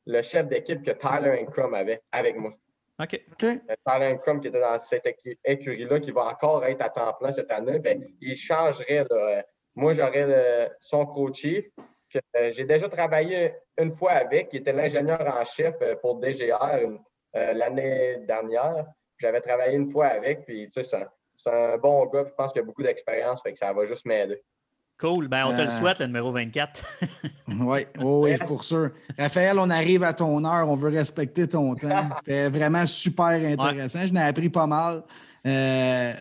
[0.05, 2.53] le, chef d'équipe que Tyler Incrum avait avec moi.
[3.01, 3.19] OK.
[3.43, 5.07] Euh, Tyler Incrum qui était dans cette
[5.43, 9.05] écurie-là, qui va encore être à temps plein cette année, ben, il changerait.
[9.11, 9.41] Euh,
[9.75, 11.65] moi, j'aurais son co-chief.
[12.51, 16.97] J'ai déjà travaillé une fois avec, qui était l'ingénieur en chef pour DGR
[17.33, 18.86] l'année dernière.
[19.17, 20.97] J'avais travaillé une fois avec, puis tu sais,
[21.36, 24.05] c'est un, bon gars, je pense qu'il a beaucoup d'expérience, fait que ça va juste
[24.05, 24.41] m'aider.
[24.98, 25.28] Cool.
[25.28, 26.86] Ben, on te le euh, souhaite, le numéro 24.
[27.50, 28.91] oui, oui, pour sûr.
[29.18, 30.70] Raphaël, on arrive à ton heure.
[30.70, 32.10] On veut respecter ton temps.
[32.18, 34.06] C'était vraiment super intéressant.
[34.06, 35.04] Je n'ai appris pas mal.
[35.46, 36.14] Euh,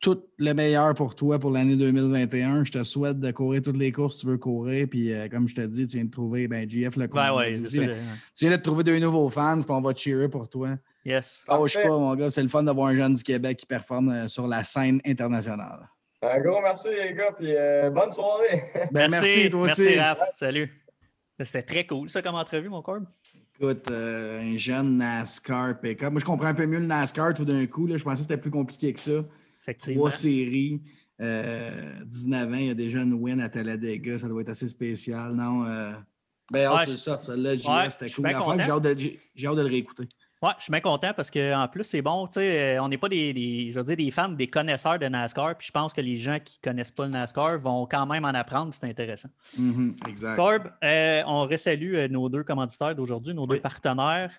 [0.00, 2.64] tout le meilleur pour toi pour l'année 2021.
[2.64, 4.88] Je te souhaite de courir toutes les courses que tu veux courir.
[4.90, 7.52] Puis, euh, comme je te dis, tu viens de trouver ben, GF le ben ouais,
[7.52, 10.76] tu, viens de trouver deux nouveaux fans, puis on va cheerer pour toi.
[11.04, 11.44] Yes.
[11.48, 12.30] Oh, je sais pas, mon gars.
[12.30, 15.88] C'est le fun d'avoir un jeune du Québec qui performe sur la scène internationale.
[16.22, 18.72] Un gros merci, les gars, puis euh, bonne soirée.
[18.90, 19.82] Ben, merci, toi aussi.
[19.82, 20.20] Merci, Raph.
[20.34, 20.70] Salut.
[21.38, 23.00] C'était très cool, ça, comme entrevue, mon corps.
[23.58, 26.10] Écoute, euh, un jeune NASCAR pick-up.
[26.10, 27.86] Moi, je comprends un peu mieux le NASCAR tout d'un coup.
[27.86, 27.96] Là.
[27.98, 29.24] Je pensais que c'était plus compliqué que ça.
[29.62, 30.00] Effectivement.
[30.00, 30.82] Trois séries.
[31.20, 34.18] Euh, 19 ans, il y a déjà une win à Talladega.
[34.18, 35.64] Ça doit être assez spécial, non?
[35.64, 35.92] Euh...
[36.52, 38.28] Ben, ouais, tu ça, celle-là, ouais, c'était cool.
[38.58, 40.08] J'ai hâte, de, le réécouter.
[40.42, 42.28] Oui, je suis bien content parce qu'en plus, c'est bon.
[42.36, 45.56] Euh, on n'est pas des, je veux dire, des fans, des connaisseurs de NASCAR.
[45.56, 48.24] Puis je pense que les gens qui ne connaissent pas le NASCAR vont quand même
[48.24, 48.74] en apprendre.
[48.74, 49.30] C'est intéressant.
[49.58, 50.36] Mm-hmm, exact.
[50.36, 54.30] Corb, euh, on resalue euh, nos deux commanditaires d'aujourd'hui, nos deux partenaires.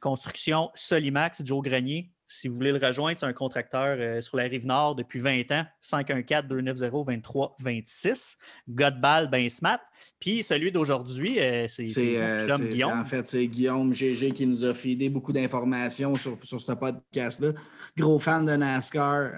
[0.00, 4.42] Construction Solimax, Joe Grenier, si vous voulez le rejoindre, c'est un contracteur euh, sur la
[4.44, 8.36] rive nord depuis 20 ans, 514-290-2326.
[8.68, 9.78] Godball, ben smart.
[10.18, 11.86] Puis celui d'aujourd'hui, euh, c'est
[12.18, 13.00] euh, Guillaume.
[13.00, 17.52] En fait, c'est Guillaume GG qui nous a filé beaucoup d'informations sur, sur ce podcast-là.
[17.96, 19.30] Gros fan de NASCAR.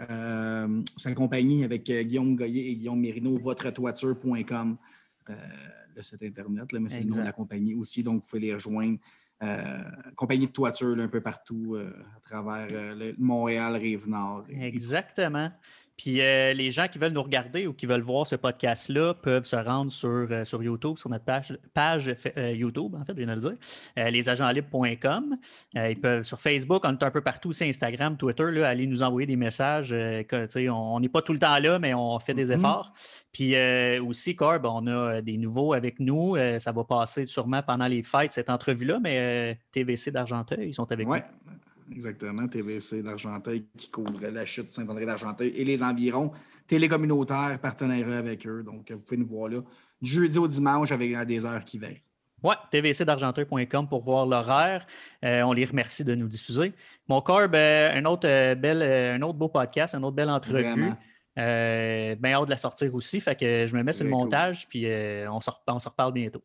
[0.97, 4.79] sa compagnie avec Guillaume Goyer et Guillaume Mérino, votretoiture.com.
[5.29, 8.41] le site Internet, là, mais c'est le nom de la compagnie aussi, donc vous pouvez
[8.41, 8.97] les rejoindre.
[9.41, 9.79] Euh,
[10.17, 14.47] compagnie de toiture un peu partout euh, à travers euh, Montréal, Rive-Nord.
[14.51, 15.53] Exactement.
[15.99, 19.57] Puis les gens qui veulent nous regarder ou qui veulent voir ce podcast-là peuvent se
[19.57, 23.41] rendre sur, sur YouTube, sur notre page, page YouTube, en fait, je viens de le
[23.41, 25.37] dire, lesagentlibres.com.
[25.75, 29.03] ils peuvent sur Facebook, on est un peu partout, c'est Instagram, Twitter, là, allez nous
[29.03, 29.93] envoyer des messages.
[29.93, 32.59] on n'est pas tout le temps là, mais on fait des mm-hmm.
[32.59, 32.95] efforts.
[33.33, 36.37] Puis euh, aussi, Corb, on a euh, des nouveaux avec nous.
[36.37, 40.91] Euh, ça va passer sûrement pendant les fêtes, cette entrevue-là, mais TVC d'Argenteuil, ils sont
[40.91, 41.53] avec ouais, nous.
[41.91, 42.47] Exactement.
[42.47, 46.33] TVC d'Argenteuil qui couvre la chute de Saint-André d'Argenteuil et les environs.
[46.67, 48.63] Télécommunautaire, partenaire avec eux.
[48.63, 49.61] Donc, vous pouvez nous voir là.
[50.01, 52.03] Du jeudi au dimanche avec des heures qui veillent.
[52.43, 54.87] Oui, tvcdargenteuil.com pour voir l'horaire.
[55.23, 56.73] on les remercie de nous diffuser.
[57.09, 60.93] Mon Corb, un, autre, bel, un autre beau podcast, une autre belle entrevue.
[61.39, 63.21] Euh, bien hâte de la sortir aussi.
[63.21, 66.43] Fait que je me mets sur le montage, puis euh, on se reparle bientôt.